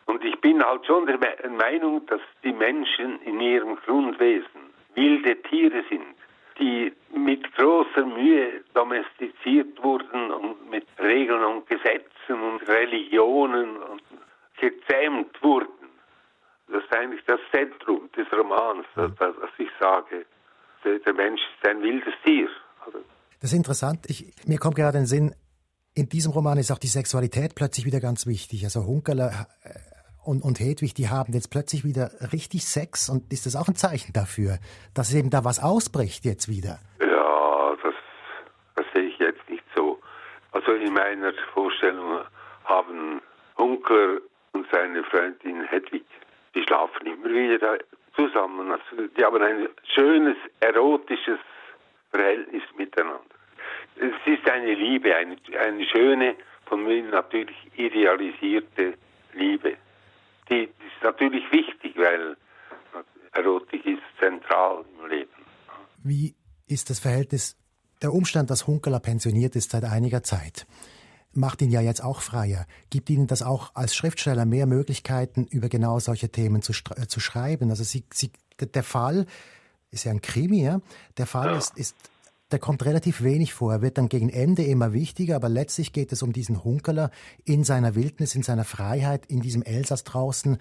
Und 0.05 0.23
ich 0.23 0.39
bin 0.41 0.63
halt 0.63 0.85
schon 0.85 1.05
der 1.05 1.19
Meinung, 1.49 2.05
dass 2.07 2.21
die 2.43 2.53
Menschen 2.53 3.21
in 3.21 3.39
ihrem 3.39 3.75
Grundwesen 3.75 4.73
wilde 4.95 5.39
Tiere 5.43 5.83
sind, 5.89 6.15
die 6.59 6.91
mit 7.13 7.55
großer 7.55 8.05
Mühe 8.05 8.63
domestiziert 8.73 9.81
wurden 9.83 10.31
und 10.31 10.69
mit 10.69 10.87
Regeln 10.99 11.43
und 11.43 11.67
Gesetzen 11.67 12.41
und 12.41 12.67
Religionen 12.67 13.77
und 13.77 14.01
gezähmt 14.59 15.41
wurden. 15.43 15.69
Das 16.67 16.83
ist 16.83 16.95
eigentlich 16.95 17.23
das 17.25 17.39
Zentrum 17.51 18.09
des 18.15 18.27
Romans, 18.33 18.85
dass, 18.95 19.35
ich 19.57 19.69
sage, 19.79 20.25
der 20.83 21.13
Mensch 21.13 21.41
ist 21.41 21.69
ein 21.69 21.81
wildes 21.81 22.13
Tier. 22.23 22.49
Das 23.41 23.51
ist 23.51 23.57
interessant. 23.57 24.05
Ich, 24.07 24.33
mir 24.45 24.57
kommt 24.57 24.75
gerade 24.75 24.97
in 24.97 25.03
den 25.03 25.07
Sinn, 25.07 25.35
in 25.95 26.09
diesem 26.09 26.31
Roman 26.31 26.57
ist 26.57 26.71
auch 26.71 26.77
die 26.77 26.87
Sexualität 26.87 27.55
plötzlich 27.55 27.85
wieder 27.85 27.99
ganz 27.99 28.27
wichtig. 28.27 28.63
Also 28.65 28.85
Hunkerler 28.85 29.47
äh, 29.63 29.69
und, 30.25 30.43
und 30.43 30.59
Hedwig, 30.59 30.93
die 30.93 31.09
haben 31.09 31.33
jetzt 31.33 31.49
plötzlich 31.49 31.83
wieder 31.83 32.11
richtig 32.33 32.65
Sex 32.65 33.09
und 33.09 33.31
ist 33.31 33.45
das 33.45 33.55
auch 33.55 33.67
ein 33.67 33.75
Zeichen 33.75 34.13
dafür, 34.13 34.59
dass 34.93 35.13
eben 35.13 35.29
da 35.29 35.45
was 35.45 35.61
ausbricht 35.61 36.25
jetzt 36.25 36.49
wieder? 36.49 36.79
Ja, 36.99 37.75
das, 37.81 37.93
das 38.75 38.85
sehe 38.93 39.03
ich 39.03 39.17
jetzt 39.19 39.49
nicht 39.49 39.63
so. 39.75 39.99
Also 40.51 40.73
in 40.73 40.93
meiner 40.93 41.33
Vorstellung 41.53 42.21
haben 42.65 43.21
Hunkler 43.57 44.19
und 44.51 44.65
seine 44.71 45.03
Freundin 45.05 45.63
Hedwig, 45.63 46.05
die 46.53 46.63
schlafen 46.63 47.05
immer 47.05 47.29
wieder 47.29 47.77
zusammen. 48.15 48.71
Also 48.71 49.07
die 49.17 49.23
haben 49.23 49.41
ein 49.41 49.69
schönes, 49.95 50.35
erotisches 50.59 51.39
Verhältnis 52.11 52.63
miteinander. 52.77 53.23
Es 53.95 54.13
ist 54.25 54.49
eine 54.49 54.73
Liebe, 54.73 55.15
eine, 55.15 55.35
eine 55.59 55.85
schöne, 55.85 56.35
von 56.65 56.83
mir 56.83 57.03
natürlich 57.03 57.57
idealisierte 57.75 58.93
Liebe. 59.33 59.75
Die, 60.49 60.63
ist 60.63 61.03
natürlich 61.03 61.43
wichtig, 61.51 61.95
weil 61.97 62.37
Erotik 63.33 63.85
ist 63.85 64.01
zentral 64.19 64.85
im 64.99 65.09
Leben. 65.09 65.29
Wie 66.03 66.35
ist 66.67 66.89
das 66.89 66.99
Verhältnis, 66.99 67.57
der 68.01 68.13
Umstand, 68.13 68.49
dass 68.49 68.67
Hunkeler 68.67 68.99
pensioniert 68.99 69.55
ist 69.55 69.71
seit 69.71 69.83
einiger 69.83 70.23
Zeit? 70.23 70.65
macht 71.33 71.61
ihn 71.61 71.71
ja 71.71 71.81
jetzt 71.81 72.03
auch 72.03 72.21
freier, 72.21 72.65
gibt 72.89 73.09
Ihnen 73.09 73.27
das 73.27 73.41
auch 73.41 73.71
als 73.75 73.95
Schriftsteller 73.95 74.45
mehr 74.45 74.65
Möglichkeiten, 74.65 75.45
über 75.45 75.69
genau 75.69 75.99
solche 75.99 76.29
Themen 76.29 76.61
zu, 76.61 76.73
äh, 76.95 77.07
zu 77.07 77.19
schreiben. 77.19 77.69
Also 77.69 77.83
Sie, 77.83 78.03
Sie, 78.11 78.31
der 78.59 78.83
Fall 78.83 79.25
ist 79.91 80.05
ja 80.05 80.11
ein 80.11 80.21
Krimi, 80.21 80.63
ja? 80.63 80.79
Der 81.17 81.25
Fall 81.25 81.51
ja. 81.51 81.57
ist, 81.57 81.77
ist, 81.77 81.95
der 82.51 82.59
kommt 82.59 82.85
relativ 82.85 83.23
wenig 83.23 83.53
vor. 83.53 83.73
Er 83.73 83.81
wird 83.81 83.97
dann 83.97 84.09
gegen 84.09 84.29
Ende 84.29 84.63
immer 84.63 84.93
wichtiger, 84.93 85.35
aber 85.35 85.49
letztlich 85.49 85.93
geht 85.93 86.11
es 86.11 86.23
um 86.23 86.33
diesen 86.33 86.63
Hunkerler 86.63 87.11
in 87.45 87.63
seiner 87.63 87.95
Wildnis, 87.95 88.35
in 88.35 88.43
seiner 88.43 88.65
Freiheit, 88.65 89.25
in 89.27 89.41
diesem 89.41 89.61
Elsass 89.61 90.03
draußen. 90.03 90.57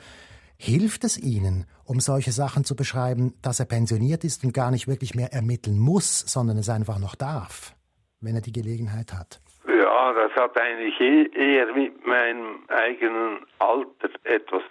Hilft 0.58 1.04
es 1.04 1.16
Ihnen, 1.18 1.66
um 1.84 2.00
solche 2.00 2.32
Sachen 2.32 2.64
zu 2.64 2.74
beschreiben, 2.74 3.34
dass 3.42 3.60
er 3.60 3.66
pensioniert 3.66 4.24
ist 4.24 4.44
und 4.44 4.52
gar 4.52 4.70
nicht 4.70 4.88
wirklich 4.88 5.14
mehr 5.14 5.32
ermitteln 5.32 5.78
muss, 5.78 6.18
sondern 6.20 6.58
es 6.58 6.68
einfach 6.68 6.98
noch 6.98 7.14
darf, 7.14 7.74
wenn 8.20 8.34
er 8.34 8.40
die 8.40 8.52
Gelegenheit 8.52 9.12
hat? 9.12 9.40
Ja, 9.68 10.12
das 10.12 10.32
hat 10.32 10.60
eigentlich 10.60 10.98
e-, 11.00 11.30
eher 11.32 11.72
mit 11.72 12.04
meinem 12.04 12.64
eigenen 12.68 13.46
Alter 13.60 14.10
etwas 14.24 14.62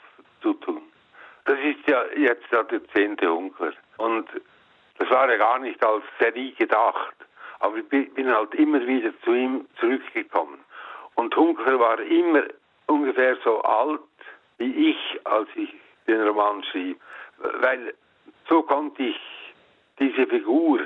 zu 0.41 0.53
tun. 0.55 0.81
Das 1.45 1.57
ist 1.59 1.87
ja 1.87 2.03
jetzt 2.17 2.45
ja 2.51 2.63
der 2.63 2.81
zehnte 2.93 3.29
Hunker. 3.29 3.71
Und 3.97 4.27
das 4.97 5.09
war 5.09 5.29
ja 5.29 5.37
gar 5.37 5.59
nicht 5.59 5.83
als 5.83 6.03
Serie 6.19 6.53
gedacht. 6.53 7.15
Aber 7.59 7.77
ich 7.77 7.87
bin 7.87 8.33
halt 8.33 8.53
immer 8.55 8.85
wieder 8.85 9.11
zu 9.23 9.33
ihm 9.33 9.67
zurückgekommen. 9.79 10.59
Und 11.15 11.35
Hunker 11.35 11.79
war 11.79 11.99
immer 11.99 12.43
ungefähr 12.85 13.37
so 13.43 13.61
alt 13.61 14.01
wie 14.59 14.91
ich, 14.91 15.19
als 15.25 15.49
ich 15.55 15.73
den 16.07 16.21
Roman 16.21 16.63
schrieb. 16.63 16.99
Weil 17.37 17.93
so 18.47 18.61
konnte 18.61 19.03
ich 19.03 19.19
diese 19.99 20.27
Figur 20.27 20.79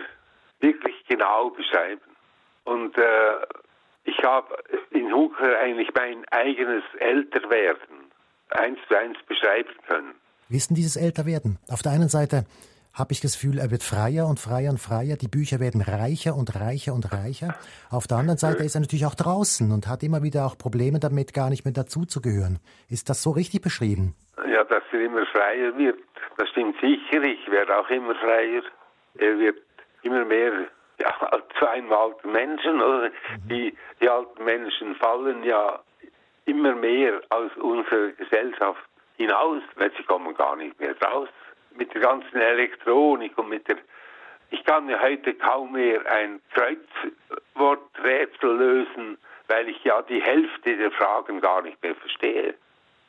wirklich 0.59 0.95
genau 1.07 1.49
beschreiben. 1.49 2.01
Und 2.63 2.97
äh, 2.97 3.33
ich 4.05 4.23
habe 4.23 4.55
in 4.91 5.13
Hunker 5.13 5.59
eigentlich 5.59 5.89
mein 5.93 6.25
eigenes 6.29 6.83
Älterwerden 6.99 8.11
eins 8.49 8.79
zu 8.87 8.97
eins 8.97 9.17
beschreiben 9.27 9.73
können. 9.87 10.13
Wie 10.49 10.57
ist 10.57 10.69
denn 10.69 10.75
dieses 10.75 10.95
Älterwerden? 10.95 11.59
Auf 11.69 11.81
der 11.81 11.93
einen 11.93 12.09
Seite 12.09 12.45
habe 12.93 13.13
ich 13.13 13.21
das 13.21 13.33
Gefühl, 13.33 13.57
er 13.59 13.71
wird 13.71 13.83
freier 13.83 14.27
und 14.27 14.39
freier 14.39 14.71
und 14.71 14.79
freier. 14.79 15.15
Die 15.15 15.27
Bücher 15.27 15.59
werden 15.59 15.81
reicher 15.81 16.35
und 16.35 16.55
reicher 16.59 16.93
und 16.93 17.11
reicher. 17.13 17.55
Auf 17.89 18.07
der 18.07 18.17
anderen 18.17 18.37
Seite 18.37 18.63
ist 18.63 18.75
er 18.75 18.81
natürlich 18.81 19.05
auch 19.05 19.15
draußen 19.15 19.71
und 19.71 19.87
hat 19.87 20.03
immer 20.03 20.23
wieder 20.23 20.45
auch 20.45 20.57
Probleme 20.57 20.99
damit, 20.99 21.33
gar 21.33 21.49
nicht 21.49 21.63
mehr 21.63 21.73
dazuzugehören. 21.73 22.59
Ist 22.89 23.09
das 23.09 23.23
so 23.23 23.31
richtig 23.31 23.61
beschrieben? 23.61 24.15
Ja, 24.47 24.63
dass 24.65 24.83
er 24.91 25.05
immer 25.05 25.25
freier 25.27 25.77
wird. 25.77 25.99
Das 26.37 26.49
stimmt 26.49 26.75
sicher. 26.81 27.23
Ich 27.23 27.49
werde 27.49 27.77
auch 27.77 27.89
immer 27.89 28.15
freier. 28.15 28.63
Er 29.15 29.39
wird 29.39 29.57
immer 30.03 30.25
mehr 30.25 30.51
ja, 30.99 31.13
zu 31.59 31.69
einem 31.69 31.91
alten 31.93 32.31
Menschen. 32.31 32.81
Oder? 32.81 33.09
Mhm. 33.09 33.47
Die, 33.49 33.77
die 34.01 34.09
alten 34.09 34.43
Menschen 34.43 34.95
fallen 34.95 35.43
ja 35.43 35.79
immer 36.45 36.75
mehr 36.75 37.21
aus 37.29 37.51
unserer 37.57 38.09
Gesellschaft 38.13 38.83
hinaus, 39.17 39.61
weil 39.75 39.91
sie 39.95 40.03
kommen 40.03 40.33
gar 40.35 40.55
nicht 40.55 40.79
mehr 40.79 40.95
raus. 41.01 41.29
Mit 41.75 41.93
der 41.93 42.01
ganzen 42.01 42.39
Elektronik 42.39 43.37
und 43.37 43.49
mit 43.49 43.67
der 43.67 43.77
ich 44.51 44.63
kann 44.65 44.87
ja 44.89 45.01
heute 45.01 45.33
kaum 45.33 45.71
mehr 45.71 46.05
ein 46.11 46.41
Kreuzworträtsel 46.53 48.57
lösen, 48.57 49.17
weil 49.47 49.69
ich 49.69 49.81
ja 49.85 50.01
die 50.01 50.21
Hälfte 50.21 50.75
der 50.75 50.91
Fragen 50.91 51.39
gar 51.39 51.61
nicht 51.61 51.81
mehr 51.81 51.95
verstehe. 51.95 52.53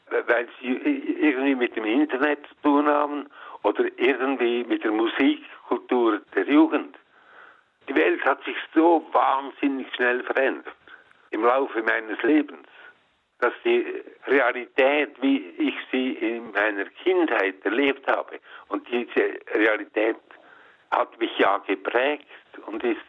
Weil 0.09 0.49
sie 0.61 0.69
irgendwie 0.69 1.57
mit 1.57 1.75
dem 1.75 1.85
Internet 1.85 2.47
zu 2.47 2.54
tun 2.62 2.87
haben 2.87 3.26
oder 3.64 3.85
irgendwie 3.97 4.62
mit 4.64 4.85
der 4.85 4.92
Musikkultur 4.92 6.21
der 6.35 6.45
Jugend. 6.45 6.97
Die 7.88 7.97
Welt 7.97 8.25
hat 8.25 8.45
sich 8.45 8.57
so 8.73 9.04
wahnsinnig 9.12 9.92
schnell 9.95 10.23
verändert 10.23 10.76
im 11.31 11.45
Laufe 11.45 11.83
meines 11.83 12.23
Lebens, 12.23 12.69
dass 13.42 13.52
die 13.64 13.84
Realität, 14.28 15.20
wie 15.20 15.38
ich 15.58 15.75
sie 15.90 16.12
in 16.12 16.52
meiner 16.52 16.84
Kindheit 17.02 17.56
erlebt 17.64 18.08
habe, 18.08 18.38
und 18.68 18.87
diese 18.88 19.40
Realität 19.52 20.16
hat 20.92 21.18
mich 21.18 21.37
ja 21.38 21.58
geprägt 21.58 22.26
und 22.66 22.84
ist 22.84 23.00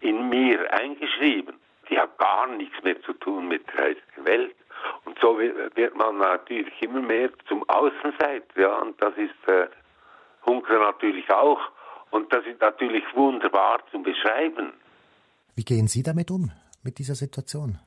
in 0.00 0.28
mir 0.30 0.72
eingeschrieben. 0.72 1.56
Die 1.90 1.98
hat 1.98 2.16
gar 2.16 2.46
nichts 2.46 2.82
mehr 2.82 3.00
zu 3.02 3.12
tun 3.12 3.48
mit 3.48 3.66
der 3.68 3.84
heutigen 3.84 4.24
Welt. 4.24 4.56
Und 5.04 5.18
so 5.20 5.38
wird 5.38 5.94
man 5.94 6.18
natürlich 6.18 6.72
immer 6.80 7.02
mehr 7.02 7.30
zum 7.46 7.68
Außenseiter. 7.68 8.60
Ja, 8.60 8.78
und 8.78 9.00
das 9.02 9.12
ist 9.16 9.48
äh, 9.48 9.66
Hunker 10.46 10.78
natürlich 10.78 11.28
auch. 11.30 11.60
Und 12.10 12.32
das 12.32 12.46
ist 12.46 12.60
natürlich 12.60 13.04
wunderbar 13.14 13.80
zu 13.90 14.02
beschreiben. 14.02 14.72
Wie 15.54 15.64
gehen 15.64 15.86
Sie 15.86 16.02
damit 16.02 16.30
um, 16.30 16.50
mit 16.82 16.98
dieser 16.98 17.14
Situation? 17.14 17.78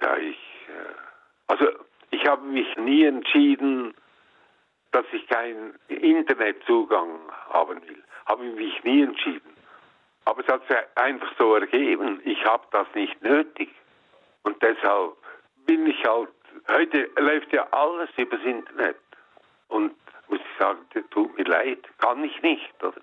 Ja, 0.00 0.16
ich, 0.16 0.36
äh, 0.68 0.94
also 1.48 1.66
ich 2.10 2.17
habe 2.28 2.46
mich 2.46 2.76
nie 2.76 3.04
entschieden, 3.04 3.94
dass 4.92 5.04
ich 5.12 5.26
keinen 5.28 5.74
Internetzugang 5.88 7.18
haben 7.50 7.82
will. 7.82 8.02
Habe 8.26 8.46
ich 8.46 8.54
mich 8.54 8.84
nie 8.84 9.02
entschieden. 9.02 9.56
Aber 10.24 10.42
es 10.42 10.52
hat 10.52 10.66
sich 10.68 10.76
einfach 10.94 11.32
so 11.38 11.54
ergeben. 11.54 12.20
Ich 12.24 12.44
habe 12.44 12.66
das 12.70 12.86
nicht 12.94 13.20
nötig. 13.22 13.70
Und 14.42 14.62
deshalb 14.62 15.16
bin 15.66 15.86
ich 15.86 16.04
halt, 16.04 16.28
heute 16.70 17.10
läuft 17.18 17.52
ja 17.52 17.66
alles 17.70 18.10
übers 18.16 18.42
Internet. 18.44 18.98
Und 19.68 19.94
muss 20.28 20.40
ich 20.40 20.58
sagen, 20.58 20.80
tut 21.10 21.36
mir 21.36 21.44
leid, 21.44 21.80
kann 21.98 22.22
ich 22.24 22.40
nicht. 22.42 22.82
Oder? 22.82 23.00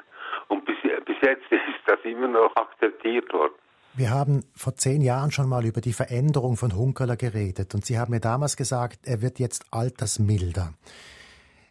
Und 0.47 0.65
bis, 0.65 0.77
bis 0.81 1.17
jetzt 1.21 1.45
ist 1.51 1.61
das 1.87 1.99
immer 2.03 2.27
noch 2.27 2.55
akzeptiert 2.55 3.31
worden. 3.33 3.55
Wir 3.97 4.09
haben 4.09 4.43
vor 4.53 4.75
zehn 4.75 5.01
Jahren 5.01 5.31
schon 5.31 5.47
mal 5.47 5.63
über 5.65 5.79
die 5.79 5.93
Veränderung 5.93 6.57
von 6.57 6.75
Hunkerler 6.75 7.15
geredet 7.15 7.73
und 7.73 7.85
Sie 7.85 7.97
haben 7.97 8.11
mir 8.11 8.19
damals 8.19 8.57
gesagt, 8.57 8.99
er 9.05 9.21
wird 9.21 9.39
jetzt 9.39 9.65
altersmilder. 9.71 10.73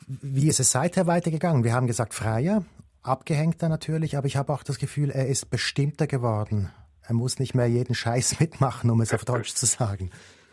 Wie 0.06 0.48
ist 0.48 0.58
es 0.58 0.72
seither 0.72 1.06
weitergegangen? 1.06 1.64
Wir 1.64 1.74
haben 1.74 1.86
gesagt, 1.86 2.14
freier, 2.14 2.64
abgehängter 3.02 3.68
natürlich, 3.68 4.16
aber 4.16 4.26
ich 4.26 4.36
habe 4.38 4.54
auch 4.54 4.62
das 4.62 4.78
Gefühl, 4.78 5.10
er 5.10 5.28
ist 5.28 5.50
bestimmter 5.50 6.06
geworden. 6.06 6.70
Er 7.06 7.14
muss 7.14 7.38
nicht 7.38 7.54
mehr 7.54 7.66
jeden 7.66 7.94
Scheiß 7.94 8.40
mitmachen, 8.40 8.90
um 8.90 9.02
es 9.02 9.12
auf 9.12 9.26
Deutsch 9.26 9.54
zu 9.54 9.66
sagen. 9.66 10.10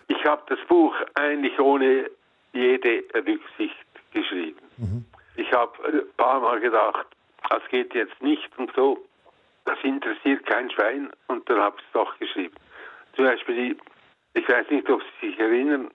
Ich 0.09 0.25
habe 0.25 0.41
das 0.49 0.59
Buch 0.67 0.93
eigentlich 1.13 1.57
ohne 1.57 2.09
jede 2.51 3.03
Rücksicht 3.15 3.87
geschrieben. 4.11 4.59
Mhm. 4.75 5.05
Ich 5.37 5.49
habe 5.53 5.71
ein 5.85 6.01
paar 6.17 6.41
Mal 6.41 6.59
gedacht, 6.59 7.07
das 7.49 7.61
geht 7.69 7.93
jetzt 7.93 8.21
nicht 8.21 8.49
und 8.57 8.71
so. 8.75 8.97
Das 9.65 9.77
interessiert 9.84 10.46
kein 10.46 10.70
Schwein 10.72 11.12
und 11.27 11.48
dann 11.50 11.60
habe 11.60 11.77
ich 11.77 11.86
es 11.86 11.91
doch 11.94 12.18
geschrieben. 12.20 12.56
Zum 13.15 13.25
Beispiel, 13.25 13.56
die, 13.56 14.39
ich 14.39 14.48
weiß 14.48 14.70
nicht, 14.70 14.89
ob 14.89 15.01
Sie 15.20 15.30
sich 15.30 15.39
erinnern, 15.39 15.91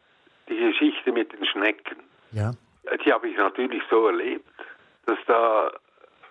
die 0.49 0.57
Geschichte 0.57 1.13
mit 1.13 1.33
den 1.33 1.45
Schnecken. 1.47 1.97
Ja. 2.33 2.53
Die 3.05 3.13
habe 3.13 3.29
ich 3.29 3.37
natürlich 3.37 3.83
so 3.91 4.07
erlebt, 4.07 4.49
dass 5.07 5.19
da 5.27 5.73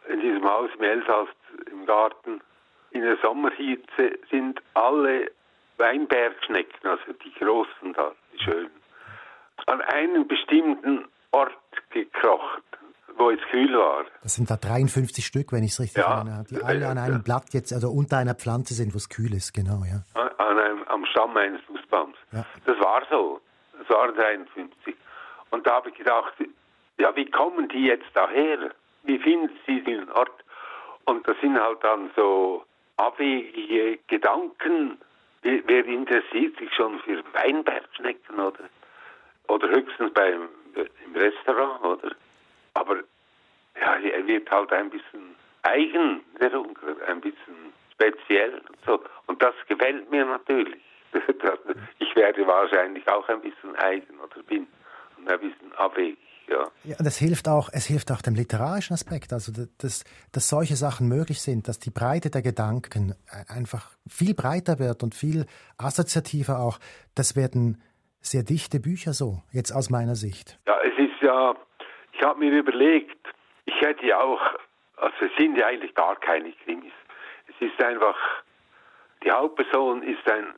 in 0.07 0.21
diesem 0.21 0.43
Haus 0.43 0.69
im 0.77 0.83
Elsass 0.83 1.27
im 1.71 1.85
Garten 1.85 2.41
in 2.91 3.01
der 3.01 3.17
Sommerhitze 3.17 4.17
sind 4.29 4.61
alle 4.73 5.31
Weinbergschnecken, 5.77 6.89
also 6.89 7.11
die 7.23 7.33
großen 7.33 7.93
da, 7.93 8.13
die 8.31 8.41
schönen, 8.41 8.71
an 9.65 9.81
einen 9.81 10.27
bestimmten 10.27 11.05
Ort 11.31 11.53
gekrocht, 11.89 12.63
wo 13.17 13.29
es 13.29 13.39
kühl 13.51 13.73
war. 13.73 14.05
Das 14.23 14.35
sind 14.35 14.49
da 14.49 14.57
53 14.57 15.25
Stück, 15.25 15.51
wenn 15.51 15.63
ich 15.63 15.71
es 15.71 15.79
richtig 15.79 16.03
ja, 16.03 16.17
erinnere, 16.17 16.45
die 16.49 16.61
alle 16.61 16.87
an 16.87 16.97
einem 16.97 17.17
ja. 17.17 17.21
Blatt 17.23 17.53
jetzt, 17.53 17.73
also 17.73 17.89
unter 17.89 18.17
einer 18.17 18.35
Pflanze 18.35 18.73
sind, 18.73 18.93
wo 18.93 18.97
es 18.97 19.09
kühl 19.09 19.33
ist, 19.33 19.53
genau, 19.53 19.83
ja. 19.85 20.03
An 20.19 20.59
einem, 20.59 20.83
am 20.83 21.05
Stamm 21.05 21.35
eines 21.37 21.61
Nussbaums. 21.69 22.17
Ja. 22.31 22.45
Das 22.65 22.79
war 22.79 23.03
so. 23.09 23.41
Das 23.79 23.89
waren 23.89 24.15
53. 24.15 24.95
Und 25.51 25.65
da 25.65 25.75
habe 25.75 25.89
ich 25.89 25.95
gedacht, 25.95 26.33
ja, 26.97 27.15
wie 27.15 27.29
kommen 27.29 27.67
die 27.69 27.85
jetzt 27.85 28.09
daher? 28.13 28.71
Wie 29.03 29.19
finden 29.19 29.49
sie 29.65 29.81
den 29.81 30.09
Ort? 30.11 30.43
Und 31.05 31.27
das 31.27 31.37
sind 31.41 31.59
halt 31.59 31.83
dann 31.83 32.09
so 32.15 32.65
abwegige 32.97 33.99
Gedanken. 34.07 34.97
Wer 35.43 35.85
interessiert 35.85 36.57
sich 36.57 36.73
schon 36.73 36.99
für 36.99 37.23
Weinbergschnecken 37.33 38.39
oder, 38.39 38.63
oder 39.47 39.69
höchstens 39.69 40.11
beim 40.13 40.49
im 40.75 41.15
Restaurant, 41.15 41.83
oder? 41.83 42.15
Aber 42.75 42.97
ja, 43.79 43.95
er 43.95 44.27
wird 44.27 44.49
halt 44.51 44.71
ein 44.71 44.89
bisschen 44.89 45.35
eigen, 45.63 46.21
der 46.39 46.53
Ungar, 46.53 46.95
ein 47.07 47.21
bisschen 47.21 47.73
speziell 47.91 48.61
und 48.69 48.77
so. 48.85 49.03
Und 49.27 49.41
das 49.41 49.55
gefällt 49.67 50.09
mir 50.11 50.25
natürlich. 50.25 50.81
Ich 51.99 52.15
werde 52.15 52.47
wahrscheinlich 52.47 53.05
auch 53.09 53.27
ein 53.27 53.41
bisschen 53.41 53.75
eigen 53.75 54.19
oder 54.19 54.41
bin 54.43 54.67
und 55.17 55.29
ein 55.29 55.39
bisschen 55.39 55.73
abwegig. 55.75 56.17
Ja. 56.47 56.67
ja, 56.83 56.95
das 56.99 57.17
hilft 57.17 57.47
auch, 57.47 57.69
es 57.73 57.87
hilft 57.87 58.11
auch 58.11 58.21
dem 58.21 58.35
literarischen 58.35 58.93
Aspekt, 58.93 59.33
also 59.33 59.51
dass, 59.79 60.03
dass 60.31 60.49
solche 60.49 60.75
Sachen 60.75 61.07
möglich 61.07 61.41
sind, 61.41 61.67
dass 61.67 61.79
die 61.79 61.89
Breite 61.89 62.29
der 62.29 62.43
Gedanken 62.43 63.15
einfach 63.47 63.89
viel 64.07 64.35
breiter 64.35 64.77
wird 64.77 65.01
und 65.01 65.15
viel 65.15 65.47
assoziativer 65.77 66.59
auch. 66.59 66.77
Das 67.15 67.35
werden 67.35 67.81
sehr 68.21 68.43
dichte 68.43 68.79
Bücher 68.79 69.13
so, 69.13 69.41
jetzt 69.51 69.71
aus 69.71 69.89
meiner 69.89 70.15
Sicht. 70.15 70.59
Ja, 70.67 70.77
es 70.81 70.97
ist 70.99 71.21
ja, 71.21 71.55
ich 72.15 72.23
habe 72.23 72.39
mir 72.39 72.51
überlegt, 72.51 73.17
ich 73.65 73.79
hätte 73.81 74.05
ja 74.05 74.19
auch, 74.19 74.41
also 74.97 75.15
es 75.25 75.31
sind 75.37 75.57
ja 75.57 75.67
eigentlich 75.67 75.93
gar 75.95 76.15
keine 76.17 76.51
Krimis. 76.63 76.93
Es 77.47 77.55
ist 77.67 77.81
einfach, 77.83 78.15
die 79.23 79.31
Hauptperson 79.31 80.03
ist 80.03 80.27
ein 80.29 80.53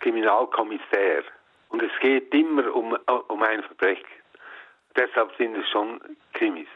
Kriminalkommissär 0.00 1.22
und 1.68 1.82
es 1.82 1.92
geht 2.00 2.32
immer 2.34 2.74
um, 2.74 2.96
um 3.28 3.42
ein 3.42 3.62
Verbrechen. 3.62 4.06
Deshalb 4.96 5.34
sind 5.36 5.56
es 5.56 5.68
schon 5.70 6.00
Krimis. 6.34 6.68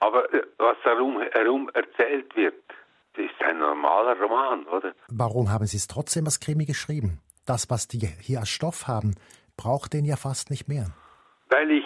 Aber 0.00 0.32
äh, 0.34 0.42
was 0.58 0.76
darum 0.84 1.20
herum 1.20 1.70
erzählt 1.74 2.34
wird, 2.34 2.54
das 3.14 3.26
ist 3.26 3.42
ein 3.42 3.58
normaler 3.58 4.18
Roman, 4.20 4.64
oder? 4.66 4.94
Warum 5.08 5.50
haben 5.50 5.66
Sie 5.66 5.76
es 5.76 5.86
trotzdem 5.86 6.24
als 6.24 6.40
Krimi 6.40 6.64
geschrieben? 6.64 7.20
Das, 7.46 7.70
was 7.70 7.86
die 7.86 8.06
hier 8.20 8.40
als 8.40 8.48
Stoff 8.48 8.88
haben, 8.88 9.14
braucht 9.56 9.92
den 9.92 10.04
ja 10.04 10.16
fast 10.16 10.50
nicht 10.50 10.68
mehr. 10.68 10.86
Weil 11.50 11.70
ich, 11.70 11.84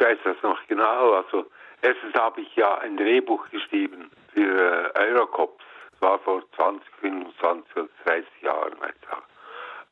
ich 0.00 0.06
weiß 0.06 0.18
das 0.24 0.42
noch 0.42 0.58
genau, 0.66 1.12
also 1.12 1.44
erstens 1.82 2.14
habe 2.14 2.40
ich 2.40 2.56
ja 2.56 2.78
ein 2.78 2.96
Drehbuch 2.96 3.46
geschrieben 3.50 4.10
für 4.32 4.94
äh, 4.94 4.98
Eurocops. 4.98 5.62
Das 5.92 6.00
war 6.00 6.18
vor 6.20 6.42
20, 6.56 6.82
25 7.00 7.76
oder 7.76 7.88
30 8.06 8.26
Jahren. 8.40 8.72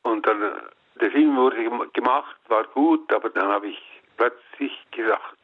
Und 0.05 0.27
dann, 0.27 0.43
äh, 0.43 0.53
der 0.99 1.11
Film 1.11 1.37
wurde 1.37 1.63
gemacht, 1.93 2.37
war 2.49 2.65
gut, 2.65 3.13
aber 3.13 3.29
dann 3.29 3.49
habe 3.49 3.69
ich 3.69 3.83
plötzlich 4.17 4.73
gedacht, 4.93 5.37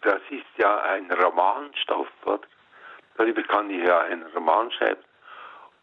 das 0.00 0.20
ist 0.30 0.46
ja 0.56 0.78
ein 0.80 1.10
Romanstoff, 1.12 2.08
oder? 2.24 2.40
Darüber 3.18 3.42
kann 3.42 3.68
ich 3.68 3.84
ja 3.84 4.00
einen 4.00 4.24
Roman 4.34 4.70
schreiben. 4.72 5.02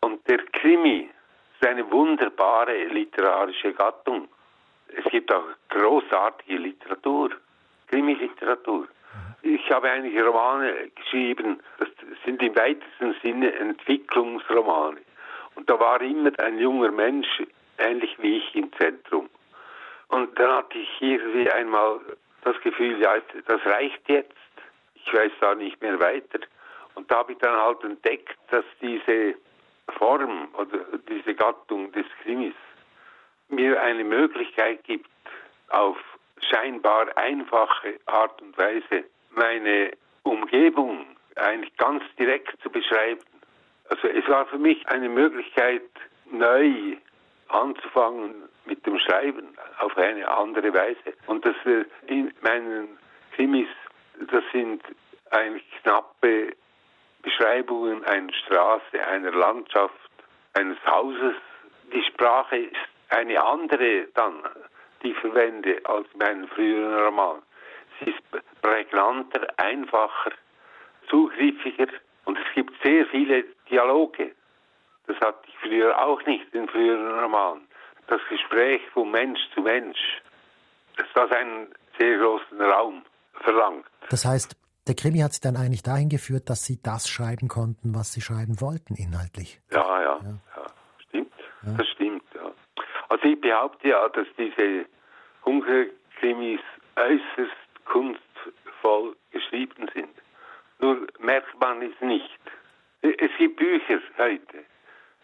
Und 0.02 0.28
der 0.28 0.40
Krimi 0.54 1.10
ist 1.54 1.68
eine 1.68 1.90
wunderbare 1.92 2.86
literarische 2.86 3.74
Gattung. 3.74 4.28
Es 4.88 5.06
gibt 5.06 5.32
auch 5.32 5.46
großartige 5.70 6.58
Literatur, 6.58 7.30
Krimi-Literatur. 7.94 8.88
Ich 9.44 9.70
habe 9.70 9.92
eigentlich 9.92 10.20
Romane 10.20 10.90
geschrieben, 10.96 11.60
das 11.78 11.90
sind 12.26 12.42
im 12.42 12.56
weitesten 12.56 13.16
Sinne 13.22 13.54
Entwicklungsromane. 13.54 15.02
Und 15.54 15.70
da 15.70 15.80
war 15.80 16.02
immer 16.02 16.32
ein 16.40 16.58
junger 16.58 16.92
Mensch, 16.92 17.44
ähnlich 17.78 18.16
wie 18.20 18.38
ich, 18.38 18.56
im 18.56 18.74
Zentrum. 18.74 19.30
Und 20.08 20.40
dann 20.40 20.58
hatte 20.58 20.80
ich 20.80 21.02
irgendwie 21.02 21.52
einmal 21.52 22.00
das 22.44 22.60
Gefühl, 22.62 23.00
ja, 23.00 23.18
das 23.46 23.64
reicht 23.66 24.10
jetzt. 24.10 24.34
Ich 24.96 25.14
weiß 25.14 25.32
da 25.40 25.54
nicht 25.54 25.80
mehr 25.80 26.00
weiter. 26.00 26.40
Und 26.96 27.12
da 27.12 27.18
habe 27.18 27.34
ich 27.34 27.38
dann 27.40 27.60
halt 27.62 27.84
entdeckt, 27.84 28.38
dass 28.50 28.66
diese 28.82 29.36
Form 30.00 30.48
oder 30.58 30.80
diese 31.08 31.36
Gattung 31.36 31.92
des 31.92 32.06
Krimis 32.24 32.56
mir 33.50 33.80
eine 33.80 34.04
Möglichkeit 34.04 34.84
gibt, 34.84 35.10
auf 35.70 35.98
scheinbar 36.50 37.18
einfache 37.18 38.00
Art 38.06 38.42
und 38.42 38.58
Weise 38.58 39.06
meine 39.32 39.92
Umgebung 40.24 41.06
eigentlich 41.36 41.76
ganz 41.78 42.04
direkt 42.20 42.62
zu 42.62 42.70
beschreiben. 42.70 43.22
Also 43.90 44.08
es 44.08 44.28
war 44.28 44.46
für 44.46 44.58
mich 44.58 44.88
eine 44.88 45.10
Möglichkeit, 45.10 45.82
neu 46.32 46.98
anzufangen 47.50 48.50
mit 48.66 48.86
dem 48.86 48.98
Schreiben 49.00 49.56
auf 49.80 49.96
eine 49.98 50.28
andere 50.28 50.74
Weise. 50.74 51.14
Und 51.28 51.46
das 51.46 51.56
in 52.08 52.34
meinen 52.42 52.98
Krimis, 53.36 53.68
das 54.32 54.44
sind 54.52 54.82
eigentlich 55.32 55.66
knappe 55.82 56.54
Beschreibungen 57.22 58.04
einer 58.06 58.34
Straße, 58.34 59.06
einer 59.08 59.32
Landschaft, 59.32 59.94
eines 60.54 60.78
Hauses. 60.86 61.36
Die 61.92 62.04
Sprache 62.04 62.58
ist 62.58 62.76
eine 63.10 63.44
andere 63.44 64.08
dann, 64.14 64.44
die 65.04 65.14
verwende, 65.14 65.80
als 65.86 66.08
meinen 66.16 66.48
früheren 66.48 67.06
Roman. 67.06 67.42
Sie 68.00 68.12
ist 68.12 68.62
prägnanter, 68.62 69.48
einfacher, 69.58 70.32
zugriffiger 71.10 71.88
und 72.26 72.38
es 72.38 72.46
gibt 72.56 72.74
sehr 72.84 73.06
viele 73.08 73.44
Dialoge. 73.70 74.32
Das 75.08 75.18
hatte 75.18 75.48
ich 75.48 75.58
früher 75.60 75.98
auch 75.98 76.26
nicht 76.26 76.54
in 76.54 76.68
früheren 76.68 77.20
Romanen. 77.20 77.68
Das 78.08 78.22
Gespräch 78.30 78.82
von 78.94 79.12
Mensch 79.12 79.40
zu 79.54 79.62
Mensch, 79.62 80.22
dass 80.98 81.08
das 81.14 81.32
einen 81.32 81.68
sehr 82.00 82.18
großen 82.18 82.62
Raum 82.62 83.04
verlangt. 83.42 83.86
Das 84.10 84.26
heißt, 84.26 84.56
der 84.88 84.96
Krimi 84.96 85.20
hat 85.20 85.34
Sie 85.34 85.42
dann 85.42 85.56
eigentlich 85.56 85.84
dahin 85.84 86.10
geführt, 86.10 86.50
dass 86.50 86.66
Sie 86.66 86.82
das 86.82 87.10
schreiben 87.10 87.48
konnten, 87.48 87.96
was 87.96 88.12
Sie 88.14 88.22
schreiben 88.22 88.60
wollten, 88.60 88.96
inhaltlich. 88.96 89.62
Ja, 89.72 90.02
ja, 90.02 90.20
ja, 90.22 90.40
ja 90.58 90.66
stimmt. 91.08 91.34
Ja. 91.66 91.74
Das 91.78 91.88
stimmt, 91.90 92.24
ja. 92.36 92.52
Also 93.10 93.26
ich 93.26 93.40
behaupte 93.40 93.88
ja, 93.88 94.10
dass 94.10 94.28
diese 94.38 94.86
Hungerkrimis 95.46 96.62
äußerst 96.96 97.86
kunstvoll 97.86 99.16
geschrieben 99.32 99.90
sind. 99.94 100.10
Nur 100.80 101.08
merkt 101.20 101.60
man 101.60 101.82
es 101.82 102.00
nicht. 102.02 102.40
Es 103.02 103.32
gibt 103.38 103.58
Bücher 103.58 104.00
heute, 104.18 104.66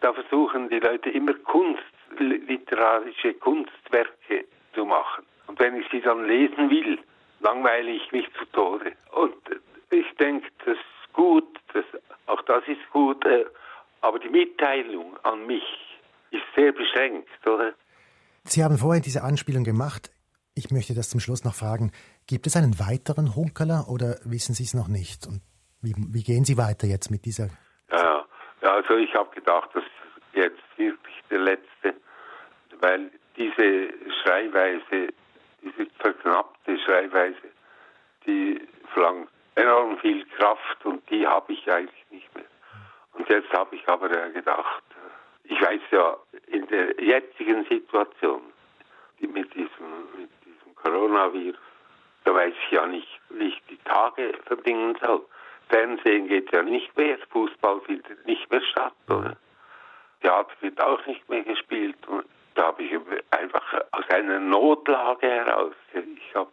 da 0.00 0.12
versuchen 0.12 0.68
die 0.68 0.80
Leute 0.80 1.10
immer 1.10 1.34
Kunst, 1.34 1.82
literarische 2.18 3.34
Kunstwerke 3.34 4.44
zu 4.74 4.84
machen. 4.84 5.24
Und 5.46 5.58
wenn 5.58 5.76
ich 5.76 5.86
sie 5.90 6.00
dann 6.00 6.26
lesen 6.26 6.70
will, 6.70 6.98
langweile 7.40 7.90
ich 7.90 8.12
mich 8.12 8.26
zu 8.34 8.44
Tode. 8.52 8.92
Und 9.12 9.34
ich 9.90 10.06
denke, 10.18 10.48
das 10.64 10.76
ist 10.76 11.12
gut, 11.12 11.58
das, 11.72 11.84
auch 12.26 12.42
das 12.42 12.66
ist 12.68 12.88
gut, 12.90 13.24
äh, 13.26 13.44
aber 14.02 14.18
die 14.18 14.28
Mitteilung 14.28 15.16
an 15.24 15.46
mich 15.46 15.64
ist 16.30 16.44
sehr 16.54 16.72
beschränkt, 16.72 17.28
oder? 17.46 17.74
Sie 18.50 18.64
haben 18.64 18.78
vorhin 18.78 19.02
diese 19.02 19.22
Anspielung 19.22 19.62
gemacht. 19.62 20.10
Ich 20.56 20.72
möchte 20.72 20.92
das 20.92 21.08
zum 21.08 21.20
Schluss 21.20 21.44
noch 21.44 21.54
fragen. 21.54 21.92
Gibt 22.26 22.48
es 22.48 22.56
einen 22.56 22.80
weiteren 22.80 23.36
Hunkeler 23.36 23.86
oder 23.88 24.16
wissen 24.24 24.56
Sie 24.56 24.64
es 24.64 24.74
noch 24.74 24.88
nicht? 24.88 25.28
Und 25.28 25.40
wie, 25.82 25.94
wie 25.96 26.24
gehen 26.24 26.44
Sie 26.44 26.58
weiter 26.58 26.88
jetzt 26.88 27.12
mit 27.12 27.24
dieser? 27.24 27.48
Ja, 27.92 28.24
ja 28.62 28.74
also 28.74 28.96
ich 28.96 29.14
habe 29.14 29.32
gedacht, 29.36 29.70
das 29.72 29.84
ist 29.84 30.34
jetzt 30.34 30.58
wirklich 30.76 31.14
der 31.30 31.38
letzte, 31.38 31.94
weil 32.80 33.12
diese 33.36 33.90
Schreibweise, 34.20 35.14
diese 35.62 35.88
verknappte 36.00 36.76
Schreibweise, 36.80 37.54
die 38.26 38.60
verlangt 38.92 39.28
enorm 39.54 39.96
viel 39.98 40.26
Kraft 40.36 40.84
und 40.84 41.08
die 41.08 41.24
habe 41.24 41.52
ich 41.52 41.70
eigentlich 41.70 42.04
nicht 42.10 42.34
mehr. 42.34 42.46
Und 43.12 43.28
jetzt 43.28 43.52
habe 43.52 43.76
ich 43.76 43.88
aber 43.88 44.08
gedacht, 44.08 44.82
ich 45.50 45.60
weiß 45.60 45.80
ja, 45.90 46.16
in 46.46 46.66
der 46.68 47.02
jetzigen 47.02 47.64
Situation, 47.64 48.40
mit 49.20 49.52
diesem, 49.54 49.88
mit 50.16 50.30
diesem 50.44 50.74
Coronavirus, 50.76 51.58
da 52.24 52.34
weiß 52.34 52.54
ich 52.66 52.72
ja 52.72 52.86
nicht, 52.86 53.20
wie 53.30 53.48
ich 53.48 53.62
die 53.68 53.78
Tage 53.78 54.32
verbringen 54.46 54.96
soll. 55.00 55.24
Fernsehen 55.68 56.28
geht 56.28 56.52
ja 56.52 56.62
nicht 56.62 56.96
mehr, 56.96 57.18
Fußball 57.30 57.80
findet 57.82 58.26
nicht 58.26 58.50
mehr 58.50 58.62
statt, 58.70 58.92
oder? 59.08 59.36
Theater 60.20 60.52
wird 60.60 60.80
auch 60.80 61.04
nicht 61.06 61.28
mehr 61.28 61.42
gespielt. 61.42 61.96
Und 62.06 62.24
da 62.54 62.66
habe 62.66 62.82
ich 62.82 62.92
einfach 63.30 63.74
aus 63.92 64.04
einer 64.10 64.38
Notlage 64.38 65.26
heraus, 65.26 65.74
ich 65.92 66.34
habe, 66.34 66.50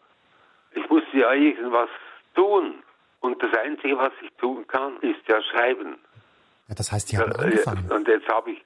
ich 0.71 0.89
musste 0.89 1.17
ja 1.17 1.33
irgendwas 1.33 1.89
tun. 2.35 2.83
Und 3.19 3.41
das 3.41 3.53
Einzige, 3.57 3.97
was 3.97 4.11
ich 4.21 4.31
tun 4.37 4.65
kann, 4.67 4.97
ist 5.01 5.27
ja 5.27 5.41
schreiben. 5.41 5.97
Ja, 6.67 6.75
das 6.75 6.91
heißt, 6.91 7.07
Sie 7.07 7.17
haben 7.17 7.31
angefangen. 7.33 7.89
Und 7.91 8.07
jetzt 8.07 8.27
habe 8.27 8.51
ich, 8.51 8.61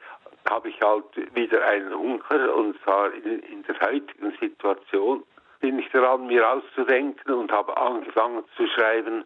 habe 0.52 0.70
ich 0.70 0.82
halt 0.82 1.06
wieder 1.34 1.66
einen 1.66 1.98
Hunker 1.98 2.54
und 2.56 2.80
zwar 2.84 3.12
in, 3.14 3.40
in 3.40 3.64
der 3.64 3.80
heutigen 3.80 4.32
Situation 4.40 5.24
bin 5.62 5.80
ich 5.80 5.90
daran, 5.92 6.28
mir 6.28 6.48
auszudenken 6.48 7.34
und 7.34 7.52
habe 7.52 7.76
angefangen 7.78 8.44
zu 8.58 8.68
schreiben. 8.68 9.24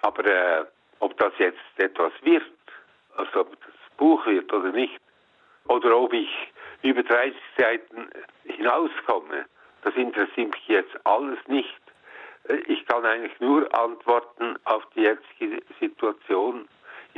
Aber 0.00 0.24
äh, 0.24 0.64
ob 1.00 1.16
das 1.18 1.32
jetzt 1.38 1.58
etwas 1.76 2.12
wird, 2.22 2.44
also 3.16 3.40
ob 3.40 3.50
das 3.60 3.96
Buch 3.96 4.24
wird 4.26 4.50
oder 4.52 4.70
nicht, 4.70 4.98
oder 5.66 5.96
ob 5.98 6.12
ich 6.14 6.30
über 6.82 7.02
30 7.02 7.34
Seiten 7.58 8.08
hinauskomme, 8.44 9.44
das 9.82 9.94
interessiert 9.96 10.52
mich 10.52 10.68
jetzt 10.68 10.96
alles 11.04 11.38
nicht. 11.46 11.80
Ich 12.66 12.86
kann 12.86 13.04
eigentlich 13.04 13.38
nur 13.40 13.72
antworten 13.78 14.56
auf 14.64 14.82
die 14.94 15.02
jetzige 15.02 15.60
Situation, 15.80 16.66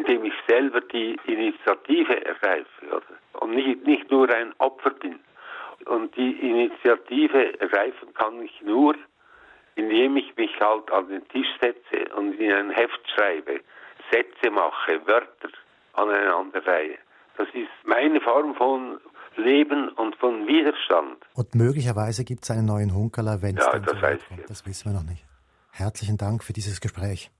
indem 0.00 0.24
ich 0.24 0.34
selber 0.48 0.80
die 0.80 1.18
Initiative 1.26 2.24
ergreife 2.24 2.86
oder? 2.88 3.40
und 3.40 3.54
nicht, 3.54 3.84
nicht 3.86 4.10
nur 4.10 4.28
ein 4.34 4.52
Opfer 4.58 4.90
bin. 4.90 5.20
Und 5.86 6.14
die 6.16 6.32
Initiative 6.32 7.58
ergreifen 7.60 8.12
kann 8.14 8.42
ich 8.42 8.60
nur, 8.62 8.94
indem 9.76 10.16
ich 10.16 10.36
mich 10.36 10.50
halt 10.60 10.90
an 10.90 11.08
den 11.08 11.26
Tisch 11.28 11.48
setze 11.60 12.14
und 12.16 12.34
in 12.34 12.52
ein 12.52 12.70
Heft 12.70 13.00
schreibe, 13.14 13.60
Sätze 14.10 14.50
mache, 14.50 15.06
Wörter 15.06 15.50
aneinanderreihe. 15.94 16.98
Das 17.36 17.48
ist 17.54 17.70
meine 17.84 18.20
Form 18.20 18.54
von 18.54 19.00
Leben 19.36 19.88
und 19.90 20.16
von 20.16 20.46
Widerstand. 20.46 21.24
Und 21.34 21.54
möglicherweise 21.54 22.24
gibt 22.24 22.44
es 22.44 22.50
einen 22.50 22.66
neuen 22.66 22.94
Hunkerler, 22.94 23.40
wenn 23.40 23.56
es 23.56 23.64
ja, 23.64 23.72
dann 23.72 23.82
das 23.84 23.94
so 23.94 24.02
weiß 24.02 24.20
kommt. 24.28 24.40
ich. 24.40 24.46
Das 24.46 24.66
wissen 24.66 24.90
wir 24.90 24.98
noch 24.98 25.08
nicht. 25.08 25.24
Herzlichen 25.72 26.18
Dank 26.18 26.44
für 26.44 26.52
dieses 26.52 26.80
Gespräch. 26.80 27.30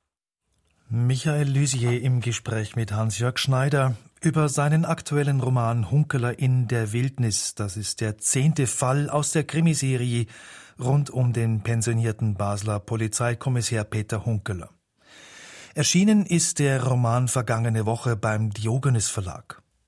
Michael 0.93 1.47
Lysier 1.47 2.03
im 2.03 2.21
Gespräch 2.21 2.75
mit 2.75 2.91
Hans-Jörg 2.91 3.39
Schneider 3.39 3.95
über 4.23 4.49
seinen 4.49 4.85
aktuellen 4.85 5.39
Roman 5.39 5.89
Hunkeler 5.93 6.37
in 6.37 6.67
der 6.67 6.93
Wildnis. 6.93 7.55
Das 7.55 7.77
ist 7.77 8.01
der 8.01 8.19
zehnte 8.19 8.67
Fall 8.67 9.09
aus 9.09 9.31
der 9.31 9.45
Krimiserie 9.45 10.27
rund 10.81 11.09
um 11.09 11.33
den 11.33 11.61
pensionierten 11.61 12.35
Basler 12.35 12.81
Polizeikommissar 12.81 13.85
Peter 13.85 14.27
Hunkeler. 14.27 14.71
Erschienen 15.77 16.27
ist 16.27 16.59
der 16.59 16.83
Roman 16.83 17.29
vergangene 17.29 17.87
Woche 17.87 18.17
beim 18.17 18.51
Diogenes 18.51 19.09
Verlag. 19.09 19.63